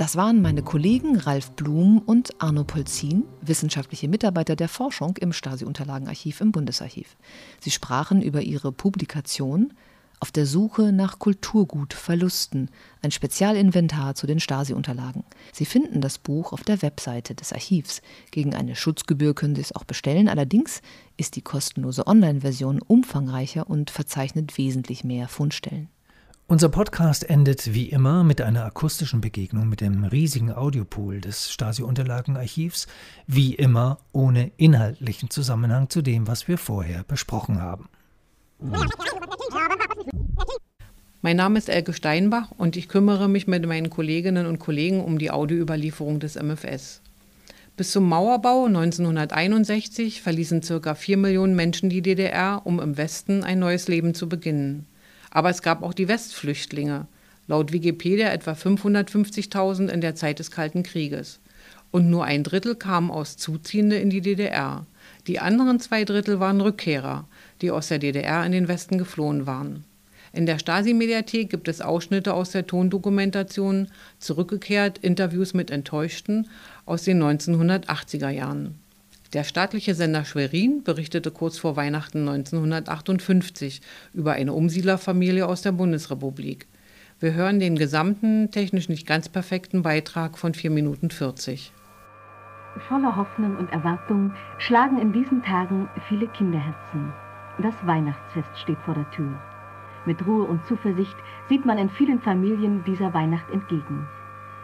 [0.00, 6.40] Das waren meine Kollegen Ralf Blum und Arno Polzin, wissenschaftliche Mitarbeiter der Forschung im Stasi-Unterlagenarchiv
[6.40, 7.18] im Bundesarchiv.
[7.60, 9.74] Sie sprachen über ihre Publikation
[10.20, 12.70] auf der Suche nach Kulturgutverlusten,
[13.02, 15.24] ein Spezialinventar zu den Stasi-Unterlagen.
[15.52, 18.02] Sie finden das Buch auf der Webseite des Archivs.
[18.30, 20.82] Gegen eine Schutzgebühr können Sie es auch bestellen, allerdings
[21.16, 25.88] ist die kostenlose Online-Version umfangreicher und verzeichnet wesentlich mehr Fundstellen.
[26.50, 32.88] Unser Podcast endet wie immer mit einer akustischen Begegnung mit dem riesigen Audiopool des Stasi-Unterlagenarchivs,
[33.28, 37.88] wie immer ohne inhaltlichen Zusammenhang zu dem, was wir vorher besprochen haben.
[41.22, 45.18] Mein Name ist Elke Steinbach und ich kümmere mich mit meinen Kolleginnen und Kollegen um
[45.18, 47.02] die Audioüberlieferung des MFS.
[47.76, 50.94] Bis zum Mauerbau 1961 verließen ca.
[50.94, 54.86] 4 Millionen Menschen die DDR, um im Westen ein neues Leben zu beginnen.
[55.30, 57.06] Aber es gab auch die Westflüchtlinge,
[57.46, 61.40] laut Wikipedia etwa 550.000 in der Zeit des Kalten Krieges.
[61.90, 64.86] Und nur ein Drittel kamen aus Zuziehende in die DDR.
[65.26, 67.26] Die anderen zwei Drittel waren Rückkehrer,
[67.60, 69.84] die aus der DDR in den Westen geflohen waren.
[70.32, 73.88] In der Stasi-Mediathek gibt es Ausschnitte aus der Tondokumentation,
[74.18, 76.48] zurückgekehrt Interviews mit Enttäuschten
[76.86, 78.76] aus den 1980er Jahren.
[79.32, 83.80] Der staatliche Sender Schwerin berichtete kurz vor Weihnachten 1958
[84.12, 86.66] über eine Umsiedlerfamilie aus der Bundesrepublik.
[87.20, 91.72] Wir hören den gesamten, technisch nicht ganz perfekten Beitrag von 4 Minuten 40.
[92.88, 97.12] Voller Hoffnung und Erwartung schlagen in diesen Tagen viele Kinderherzen.
[97.62, 99.32] Das Weihnachtsfest steht vor der Tür.
[100.06, 101.16] Mit Ruhe und Zuversicht
[101.48, 104.08] sieht man in vielen Familien dieser Weihnacht entgegen.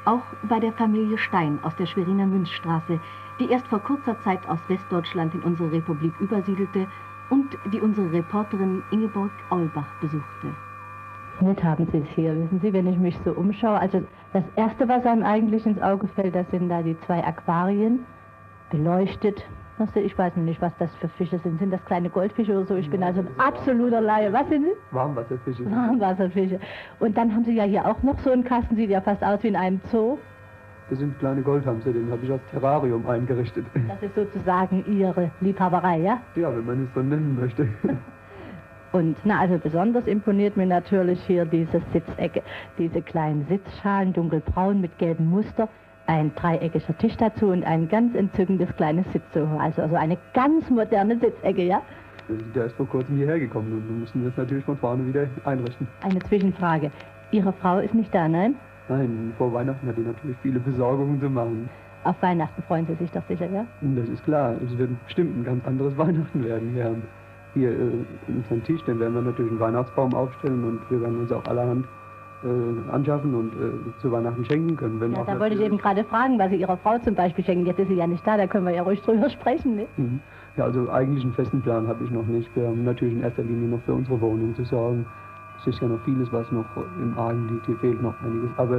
[0.07, 2.99] Auch bei der Familie Stein aus der Schweriner Münzstraße,
[3.39, 6.87] die erst vor kurzer Zeit aus Westdeutschland in unsere Republik übersiedelte
[7.29, 10.55] und die unsere Reporterin Ingeborg Aulbach besuchte.
[11.41, 13.79] Nett haben Sie es hier, wissen Sie, wenn ich mich so umschaue.
[13.79, 18.07] Also das Erste, was einem eigentlich ins Auge fällt, das sind da die zwei Aquarien,
[18.71, 19.45] beleuchtet,
[19.95, 21.59] ich weiß nicht, was das für Fische sind.
[21.59, 22.77] Sind das kleine Goldfische oder so?
[22.77, 24.33] Ich bin also ein absoluter Laie.
[24.33, 24.73] Was sind sie?
[24.91, 25.71] Warmwasserfische.
[25.71, 26.59] Warmwasserfische.
[26.99, 29.43] Und dann haben Sie ja hier auch noch so einen Kasten, sieht ja fast aus
[29.43, 30.19] wie in einem Zoo.
[30.89, 33.67] Das sind kleine Goldhamster, den habe ich als Terrarium eingerichtet.
[33.89, 36.21] Das ist sozusagen Ihre Liebhaberei, ja?
[36.37, 37.69] Ja, wenn man es so nennen möchte.
[38.93, 42.43] Und na, also besonders imponiert mir natürlich hier diese Sitzecke,
[42.79, 45.69] diese kleinen Sitzschalen, dunkelbraun mit gelbem Muster
[46.07, 49.57] ein dreieckiger Tisch dazu und ein ganz entzückendes kleines Sitzsofa.
[49.59, 51.83] Also, also eine ganz moderne Sitzecke, ja?
[52.55, 55.87] Der ist vor kurzem hierher gekommen und wir müssen das natürlich von vorne wieder einrichten.
[56.03, 56.91] Eine Zwischenfrage.
[57.31, 58.57] Ihre Frau ist nicht da, nein?
[58.89, 61.69] Nein, vor Weihnachten hat sie natürlich viele Besorgungen zu machen.
[62.05, 63.67] Auf Weihnachten freuen Sie sich doch sicher, ja?
[63.81, 64.55] Das ist klar.
[64.65, 66.75] Es wird bestimmt ein ganz anderes Weihnachten werden.
[66.75, 67.03] Wir haben
[67.55, 67.91] hier äh,
[68.29, 71.87] unseren Tisch, den werden wir natürlich einen Weihnachtsbaum aufstellen und wir werden uns auch allerhand
[72.47, 75.01] äh, anschaffen und äh, zu Weihnachten schenken können.
[75.01, 77.67] Wenn ja, da wollte ich eben gerade fragen, was Sie Ihrer Frau zum Beispiel schenken.
[77.67, 79.77] Jetzt ist sie ja nicht da, da können wir ja ruhig drüber sprechen.
[79.77, 79.87] Ne?
[79.97, 80.21] Mhm.
[80.57, 82.55] Ja, also eigentlich einen festen Plan habe ich noch nicht.
[82.57, 85.07] Wir haben natürlich in erster Linie noch für unsere Wohnung zu sorgen.
[85.59, 86.67] Es ist ja noch vieles, was noch
[87.01, 87.67] im Argen liegt.
[87.67, 88.51] Hier fehlt noch einiges.
[88.57, 88.77] Aber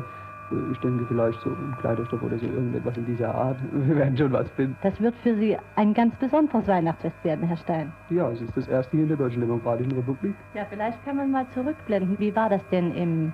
[0.52, 3.58] äh, ich denke vielleicht so ein Kleiderstoff oder so irgendetwas in dieser Art.
[3.72, 4.76] Wir werden schon was finden.
[4.82, 7.92] Das wird für Sie ein ganz besonderes Weihnachtsfest werden, Herr Stein.
[8.10, 10.36] Ja, es ist das erste hier in der Deutschen Demokratischen Republik.
[10.54, 12.18] Ja, vielleicht kann man mal zurückblenden.
[12.20, 13.34] Wie war das denn im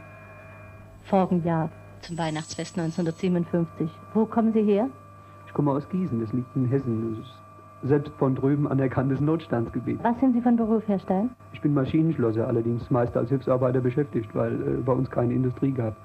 [1.43, 1.69] Jahr
[2.01, 3.89] zum Weihnachtsfest 1957.
[4.13, 4.89] Wo kommen Sie her?
[5.47, 7.15] Ich komme aus Gießen, das liegt in Hessen.
[7.15, 7.43] Das ist
[7.89, 9.99] selbst von drüben anerkanntes Notstandsgebiet.
[10.03, 11.29] Was sind Sie von Beruf, Herr Stein?
[11.51, 15.95] Ich bin Maschinenschlosser, allerdings meist als Hilfsarbeiter beschäftigt, weil äh, bei uns keine Industrie gab.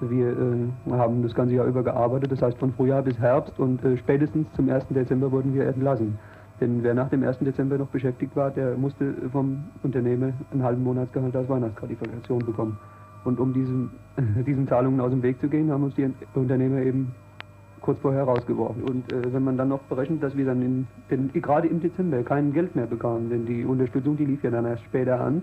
[0.00, 3.82] Wir äh, haben das ganze Jahr über gearbeitet, das heißt von Frühjahr bis Herbst und
[3.84, 4.86] äh, spätestens zum 1.
[4.90, 6.18] Dezember wurden wir entlassen.
[6.60, 7.38] Denn wer nach dem 1.
[7.38, 12.78] Dezember noch beschäftigt war, der musste vom Unternehmer einen halben Monatsgehalt als Weihnachtsgratifikation bekommen.
[13.24, 13.90] Und um diesen,
[14.46, 17.14] diesen Zahlungen aus dem Weg zu gehen, haben uns die Unternehmer eben
[17.80, 18.82] kurz vorher rausgeworfen.
[18.82, 22.22] Und äh, wenn man dann noch berechnet, dass wir dann in, denn, gerade im Dezember
[22.22, 25.42] kein Geld mehr bekamen, denn die Unterstützung, die lief ja dann erst später an,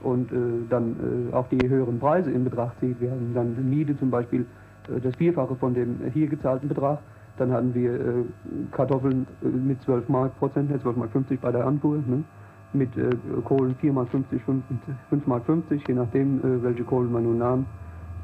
[0.00, 0.36] und äh,
[0.68, 3.00] dann äh, auch die höheren Preise in Betracht zieht.
[3.00, 4.46] Wir haben dann Miete zum Beispiel
[4.88, 7.00] äh, das Vierfache von dem hier gezahlten Betrag.
[7.36, 8.24] Dann hatten wir äh,
[8.72, 11.96] Kartoffeln äh, mit 12 Mark Prozent, 12 Mark 50 bei der Anfuhr.
[11.96, 12.24] Ne?
[12.72, 14.62] Mit äh, Kohlen 4 Mark 50, 5,
[15.08, 17.66] 5 Mark 50, je nachdem, welche Kohlen man nun nahm.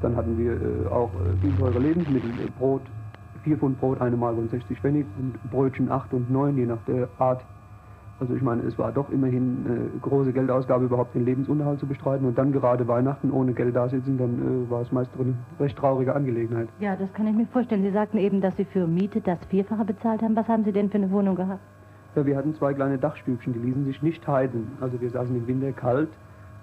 [0.01, 1.09] Dann hatten wir auch
[1.41, 2.29] viel teure Lebensmittel,
[2.59, 2.81] Brot,
[3.43, 6.83] 4 Pfund Brot, 1 Mark und 60 Pfennig und Brötchen 8 und 9, je nach
[6.85, 7.43] der Art
[8.17, 12.25] also ich meine, es war doch immerhin eine große Geldausgabe, überhaupt den Lebensunterhalt zu bestreiten.
[12.25, 15.77] Und dann gerade Weihnachten ohne Geld da sitzen, dann äh, war es meist eine recht
[15.77, 16.69] traurige Angelegenheit.
[16.79, 17.83] Ja, das kann ich mir vorstellen.
[17.83, 20.35] Sie sagten eben, dass Sie für Miete das Vierfache bezahlt haben.
[20.35, 21.59] Was haben Sie denn für eine Wohnung gehabt?
[22.15, 24.71] Ja, wir hatten zwei kleine Dachstübchen, die ließen sich nicht heizen.
[24.79, 26.09] Also wir saßen im Winter kalt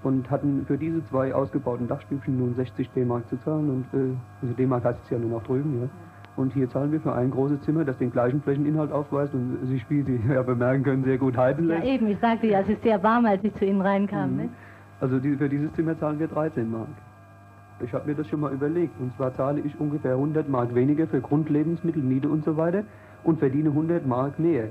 [0.03, 3.68] und hatten für diese zwei ausgebauten Dachstübchen nun 60 D-Mark zu zahlen.
[3.68, 5.88] Und äh, also D-Mark heißt es ja nur noch drüben, ja.
[6.34, 9.84] Und hier zahlen wir für ein großes Zimmer, das den gleichen Flächeninhalt aufweist und sich,
[9.90, 11.84] wie Sie ja bemerken können, sehr gut heizen lässt.
[11.84, 14.30] Ja eben, ich sagte ja, es ist sehr warm, als ich zu Ihnen reinkam.
[14.30, 14.36] Mhm.
[14.36, 14.48] Ne?
[15.00, 16.88] Also die, für dieses Zimmer zahlen wir 13 Mark.
[17.84, 18.98] Ich habe mir das schon mal überlegt.
[18.98, 22.84] Und zwar zahle ich ungefähr 100 Mark weniger für Grundlebensmittel, Miete und so weiter
[23.24, 24.68] und verdiene 100 Mark mehr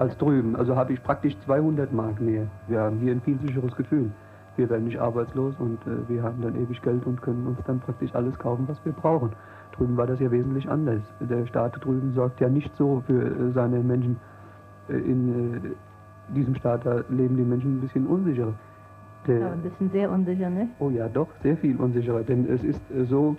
[0.00, 0.56] als drüben.
[0.56, 2.46] Also habe ich praktisch 200 Mark mehr.
[2.68, 4.10] Wir haben hier ein viel sicheres Gefühl.
[4.56, 7.80] Wir werden nicht arbeitslos und äh, wir haben dann ewig Geld und können uns dann
[7.80, 9.32] praktisch alles kaufen, was wir brauchen.
[9.76, 11.02] Drüben war das ja wesentlich anders.
[11.20, 14.16] Der Staat drüben sorgt ja nicht so für äh, seine Menschen.
[14.88, 18.54] Äh, in äh, diesem Staat leben die Menschen ein bisschen unsicherer.
[19.26, 20.68] Der, ja, ein bisschen sehr unsicher, ne?
[20.78, 22.22] Oh ja, doch, sehr viel unsicherer.
[22.22, 23.36] Denn es ist so,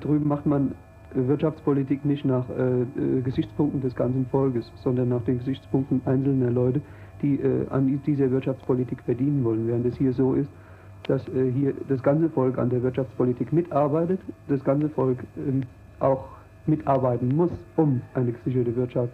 [0.00, 0.72] drüben macht man
[1.14, 6.80] Wirtschaftspolitik nicht nach äh, Gesichtspunkten des ganzen Volkes, sondern nach den Gesichtspunkten einzelner Leute,
[7.22, 9.66] die äh, an dieser Wirtschaftspolitik verdienen wollen.
[9.66, 10.50] Während es hier so ist,
[11.04, 15.62] dass äh, hier das ganze Volk an der Wirtschaftspolitik mitarbeitet, das ganze Volk ähm,
[16.00, 16.24] auch
[16.66, 19.12] mitarbeiten muss, um eine gesicherte Wirtschaft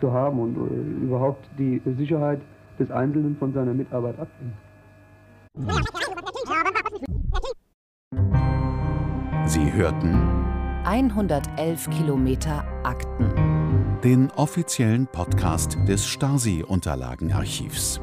[0.00, 2.40] zu haben und äh, überhaupt die Sicherheit
[2.78, 4.54] des Einzelnen von seiner Mitarbeit abhängt.
[9.46, 10.49] Sie hörten
[10.84, 14.00] 111 Kilometer Akten.
[14.02, 18.00] Den offiziellen Podcast des Stasi-Unterlagenarchivs.